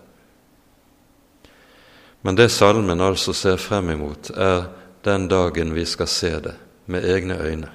Men 2.27 2.35
det 2.35 2.49
salmen 2.51 2.99
altså 2.99 3.31
ser 3.31 3.55
frem 3.55 3.93
imot, 3.93 4.33
er 4.35 4.65
den 5.07 5.29
dagen 5.31 5.69
vi 5.71 5.85
skal 5.87 6.09
se 6.11 6.31
det 6.43 6.57
med 6.91 7.05
egne 7.07 7.37
øyne, 7.39 7.69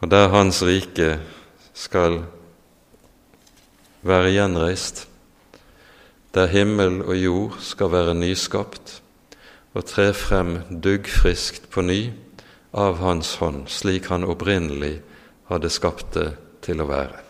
og 0.00 0.08
der 0.10 0.28
Hans 0.32 0.62
rike 0.64 1.18
skal 1.76 2.22
være 4.00 4.30
gjenreist, 4.32 5.02
der 6.32 6.48
himmel 6.48 7.02
og 7.02 7.20
jord 7.20 7.58
skal 7.60 7.92
være 7.92 8.14
nyskapt 8.16 8.94
og 9.74 9.84
tre 9.84 10.08
frem 10.16 10.56
duggfriskt 10.72 11.68
på 11.68 11.84
ny 11.84 12.00
av 12.72 12.96
Hans 12.96 13.34
hånd, 13.44 13.66
slik 13.68 14.08
Han 14.08 14.24
opprinnelig 14.24 15.02
hadde 15.52 15.68
skapt 15.68 16.16
det 16.16 16.30
til 16.64 16.80
å 16.80 16.88
være. 16.88 17.20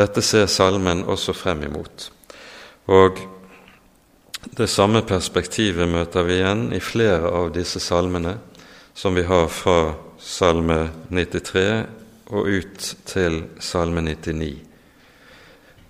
Dette 0.00 0.24
ser 0.24 0.48
salmen 0.48 1.04
også 1.04 1.36
frem 1.36 1.68
imot. 1.68 2.08
Og 2.90 3.20
det 4.58 4.66
samme 4.66 5.04
perspektivet 5.06 5.88
møter 5.88 6.26
vi 6.26 6.40
igjen 6.40 6.64
i 6.74 6.80
flere 6.82 7.30
av 7.30 7.52
disse 7.54 7.80
salmene 7.80 8.36
som 8.94 9.14
vi 9.14 9.22
har 9.28 9.46
fra 9.52 9.94
Salme 10.22 10.88
93 11.10 11.64
og 12.32 12.48
ut 12.48 12.90
til 13.06 13.40
Salme 13.62 14.02
99. 14.06 14.52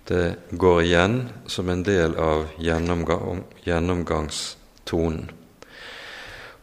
Det 0.07 0.25
går 0.51 0.81
igjen 0.83 1.19
som 1.47 1.69
en 1.69 1.83
del 1.85 2.17
av 2.19 2.47
gjennomgang, 2.59 3.43
gjennomgangstonen. 3.63 5.29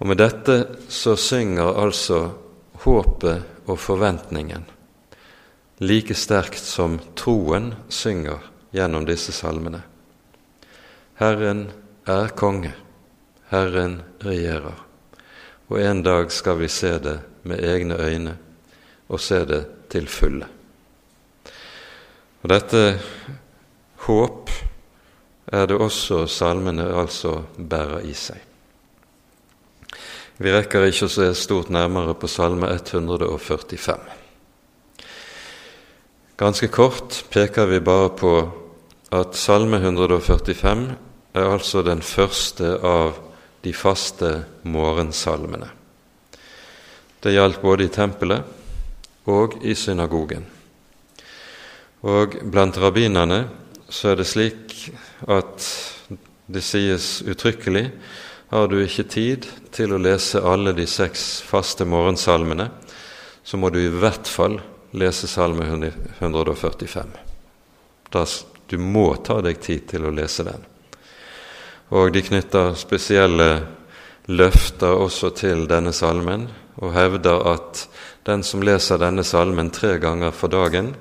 Og 0.01 0.09
med 0.09 0.21
dette 0.21 0.57
så 0.89 1.17
synger 1.17 1.79
altså 1.81 2.21
håpet 2.85 3.67
og 3.69 3.79
forventningen 3.81 4.65
like 5.81 6.15
sterkt 6.15 6.61
som 6.61 6.99
troen 7.17 7.73
synger 7.89 8.43
gjennom 8.77 9.07
disse 9.09 9.33
salmene. 9.33 9.81
Herren 11.21 11.67
er 12.09 12.31
konge, 12.33 12.71
Herren 13.51 13.99
regjerer, 14.25 14.79
og 15.69 15.81
en 15.83 15.99
dag 16.01 16.31
skal 16.33 16.57
vi 16.63 16.69
se 16.73 16.95
det 16.97 17.19
med 17.45 17.61
egne 17.61 17.99
øyne 18.01 18.33
og 19.13 19.21
se 19.21 19.43
det 19.45 19.61
til 19.93 20.09
fulle. 20.09 20.49
Og 22.41 22.49
Dette 22.49 22.85
håp 24.07 24.49
er 25.53 25.67
det 25.69 25.77
også 25.77 26.23
salmene 26.25 26.87
altså 26.89 27.43
bærer 27.59 28.07
i 28.09 28.15
seg. 28.17 28.41
Vi 30.41 30.55
rekker 30.55 30.89
ikke 30.89 31.05
å 31.05 31.13
se 31.13 31.29
stort 31.37 31.69
nærmere 31.69 32.15
på 32.17 32.31
Salme 32.33 32.71
145. 32.73 34.09
Ganske 36.41 36.71
kort 36.73 37.21
peker 37.29 37.69
vi 37.69 37.83
bare 37.85 38.09
på 38.17 38.35
at 39.13 39.37
Salme 39.37 39.83
145 39.85 41.10
er 41.33 41.47
altså 41.47 41.83
den 41.87 42.03
første 42.03 42.77
av 42.83 43.19
de 43.63 43.73
faste 43.77 44.31
morgensalmene. 44.63 45.69
Det 47.21 47.35
gjaldt 47.35 47.61
både 47.63 47.87
i 47.87 47.93
tempelet 47.93 49.29
og 49.31 49.59
i 49.63 49.75
synagogen. 49.77 50.47
Og 52.09 52.39
blant 52.51 52.79
rabbinerne 52.81 53.45
så 53.91 54.13
er 54.13 54.21
det 54.21 54.29
slik 54.31 54.75
at 55.29 55.67
det 56.51 56.63
sies 56.65 57.21
uttrykkelig 57.29 57.85
har 58.51 58.67
du 58.67 58.81
ikke 58.83 59.07
tid 59.07 59.47
til 59.71 59.93
å 59.95 60.01
lese 60.03 60.41
alle 60.43 60.73
de 60.75 60.87
seks 60.91 61.43
faste 61.47 61.87
morgensalmene, 61.87 62.67
så 63.45 63.61
må 63.61 63.71
du 63.71 63.79
i 63.79 63.93
hvert 63.93 64.27
fall 64.27 64.57
lese 64.99 65.29
Salme 65.31 65.69
145. 65.69 67.15
Da, 68.11 68.25
du 68.67 68.77
må 68.83 69.07
ta 69.23 69.39
deg 69.45 69.63
tid 69.63 69.87
til 69.93 70.09
å 70.09 70.15
lese 70.15 70.49
den 70.49 70.67
og 71.91 72.13
de 72.15 72.23
knytter 72.23 72.75
spesielle 72.79 73.51
løfter 74.31 74.95
også 74.95 75.33
til 75.35 75.67
denne 75.71 75.93
salmen, 75.93 76.47
og 76.81 76.95
hevder 76.95 77.47
at 77.51 77.87
den 78.27 78.45
som 78.47 78.63
leser 78.63 79.01
denne 79.01 79.25
salmen 79.27 79.73
tre 79.75 79.97
ganger 79.99 80.31
for 80.31 80.53
dagen 80.53 80.95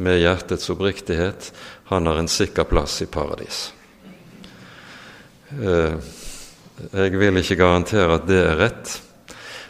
med 0.00 0.20
hjertets 0.22 0.70
oppriktighet, 0.72 1.50
han 1.90 2.06
har 2.06 2.18
en 2.18 2.30
sikker 2.30 2.64
plass 2.64 3.02
i 3.04 3.10
paradis. 3.10 3.60
Eh, 5.50 5.94
jeg 6.92 7.18
vil 7.20 7.36
ikke 7.42 7.58
garantere 7.60 8.16
at 8.16 8.28
det 8.28 8.40
er 8.40 8.60
rett, 8.60 8.94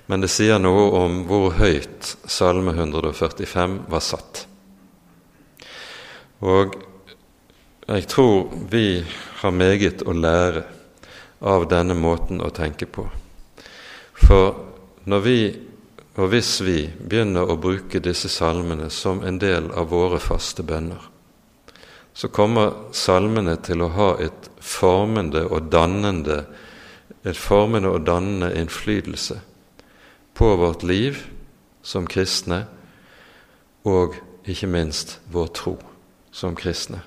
men 0.07 0.23
det 0.23 0.31
sier 0.31 0.61
noe 0.63 0.87
om 1.01 1.23
hvor 1.27 1.55
høyt 1.59 2.15
Salme 2.31 2.75
145 2.77 3.77
var 3.91 4.05
satt. 4.05 4.45
Og 6.47 6.77
jeg 7.91 8.07
tror 8.11 8.53
vi 8.71 9.03
har 9.41 9.57
meget 9.57 10.05
å 10.05 10.13
lære 10.13 10.65
av 11.41 11.67
denne 11.71 11.97
måten 11.97 12.43
å 12.45 12.51
tenke 12.53 12.87
på. 12.87 13.07
For 14.21 14.55
når 15.09 15.25
vi, 15.25 15.39
og 16.21 16.33
hvis 16.33 16.59
vi, 16.65 16.79
begynner 17.01 17.49
å 17.49 17.57
bruke 17.61 18.03
disse 18.05 18.29
salmene 18.29 18.91
som 18.93 19.23
en 19.25 19.39
del 19.41 19.71
av 19.73 19.89
våre 19.93 20.21
faste 20.21 20.63
bønner, 20.67 21.01
så 22.13 22.29
kommer 22.29 22.93
salmene 22.93 23.55
til 23.65 23.85
å 23.85 23.93
ha 23.95 24.11
et 24.21 24.51
formende 24.61 25.47
og 25.49 25.71
dannende 25.73 26.45
et 27.25 27.37
formende 27.37 27.91
og 27.93 28.07
dannende 28.07 28.49
innflytelse 28.57 29.41
på 30.35 30.49
vårt 30.57 30.83
liv 30.83 31.19
som 31.83 32.07
kristne, 32.09 32.65
og 33.85 34.17
ikke 34.49 34.69
minst 34.69 35.19
vår 35.33 35.49
tro 35.57 35.75
som 36.33 36.57
kristne. 36.57 37.03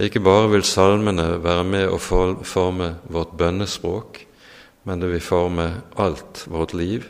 Ikke 0.00 0.22
bare 0.24 0.50
vil 0.54 0.64
salmene 0.64 1.42
være 1.44 1.64
med 1.68 1.90
å 1.92 1.98
forme 2.00 2.94
vårt 3.12 3.34
bønnespråk, 3.36 4.22
men 4.88 5.02
det 5.02 5.10
vil 5.12 5.24
forme 5.24 5.66
alt 6.00 6.46
vårt 6.48 6.72
liv 6.72 7.06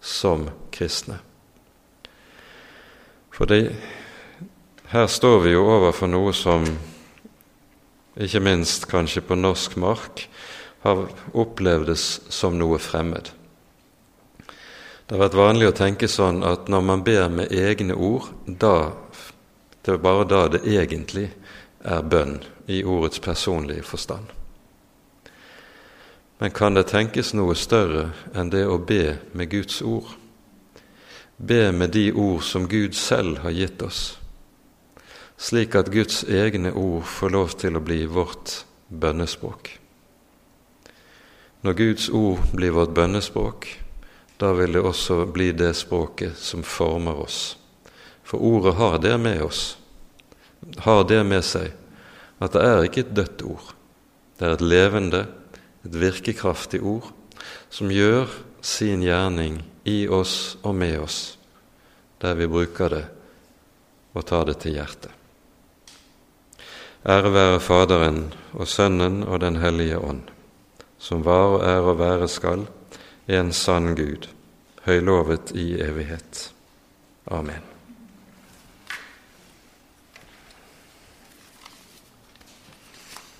som 0.00 0.48
kristne. 0.74 1.18
For 3.32 3.48
her 4.92 5.06
står 5.06 5.40
vi 5.44 5.54
jo 5.54 5.64
overfor 5.70 6.10
noe 6.10 6.34
som 6.34 6.64
ikke 8.18 8.42
minst 8.42 8.88
kanskje 8.90 9.22
på 9.22 9.36
norsk 9.38 9.76
mark 9.78 10.24
har 10.82 11.04
opplevdes 11.38 12.06
som 12.34 12.56
noe 12.58 12.80
fremmed. 12.82 13.30
Det 15.06 15.16
har 15.16 15.22
vært 15.22 15.38
vanlig 15.38 15.68
å 15.70 15.76
tenke 15.76 16.08
sånn 16.10 16.42
at 16.44 16.66
når 16.68 16.82
man 16.84 17.04
ber 17.06 17.30
med 17.32 17.52
egne 17.54 17.94
ord, 17.94 18.26
da, 18.44 18.90
det 19.80 19.94
er 19.94 20.02
bare 20.02 20.26
da 20.28 20.42
det 20.52 20.66
egentlig 20.68 21.30
er 21.84 22.02
bønn 22.02 22.40
i 22.66 22.82
ordets 22.84 23.18
personlige 23.18 23.82
forstand. 23.82 24.26
Men 26.38 26.50
kan 26.50 26.74
det 26.74 26.88
tenkes 26.92 27.32
noe 27.34 27.56
større 27.58 28.12
enn 28.34 28.50
det 28.50 28.64
å 28.66 28.78
be 28.78 29.18
med 29.32 29.50
Guds 29.50 29.80
ord? 29.82 30.14
Be 31.36 31.72
med 31.72 31.90
de 31.94 32.12
ord 32.12 32.42
som 32.46 32.68
Gud 32.70 32.94
selv 32.94 33.42
har 33.42 33.54
gitt 33.54 33.82
oss, 33.82 34.18
slik 35.38 35.74
at 35.78 35.90
Guds 35.94 36.24
egne 36.24 36.72
ord 36.74 37.06
får 37.06 37.34
lov 37.34 37.54
til 37.58 37.78
å 37.78 37.82
bli 37.82 38.04
vårt 38.06 38.64
bønnespråk. 38.88 39.78
Når 41.62 41.74
Guds 41.74 42.08
ord 42.14 42.42
blir 42.54 42.74
vårt 42.74 42.94
bønnespråk, 42.94 43.66
da 44.38 44.52
vil 44.54 44.72
det 44.76 44.82
også 44.86 45.24
bli 45.34 45.50
det 45.52 45.72
språket 45.74 46.38
som 46.38 46.62
former 46.62 47.18
oss. 47.18 47.56
For 48.22 48.38
ordet 48.38 48.76
har 48.78 48.98
det 49.02 49.16
med 49.18 49.42
oss 49.42 49.78
har 50.84 51.04
det 51.08 51.22
med 51.26 51.44
seg 51.46 51.72
at 52.38 52.54
det 52.54 52.62
er 52.62 52.84
ikke 52.86 53.02
et 53.06 53.16
dødt 53.16 53.42
ord. 53.46 53.72
Det 54.38 54.46
er 54.46 54.54
et 54.54 54.62
levende, 54.62 55.24
et 55.86 55.98
virkekraftig 55.98 56.82
ord 56.82 57.10
som 57.70 57.90
gjør 57.90 58.30
sin 58.62 59.02
gjerning 59.02 59.60
i 59.88 60.06
oss 60.08 60.56
og 60.62 60.74
med 60.78 60.98
oss 61.02 61.38
der 62.18 62.34
vi 62.34 62.48
bruker 62.50 62.88
det 62.88 63.04
og 64.16 64.26
tar 64.26 64.48
det 64.48 64.58
til 64.62 64.74
hjertet. 64.78 65.12
Ære 67.08 67.30
være 67.32 67.60
Faderen 67.62 68.24
og 68.58 68.66
Sønnen 68.68 69.22
og 69.22 69.40
Den 69.40 69.60
hellige 69.62 69.98
ånd, 69.98 70.26
som 70.98 71.22
var 71.24 71.54
og 71.54 71.62
er 71.62 71.86
og 71.86 71.98
være 72.02 72.28
skal, 72.28 72.66
en 73.28 73.52
sann 73.52 73.94
Gud, 73.94 74.28
høylovet 74.84 75.54
i 75.54 75.78
evighet. 75.84 76.48
Amen. 77.30 77.77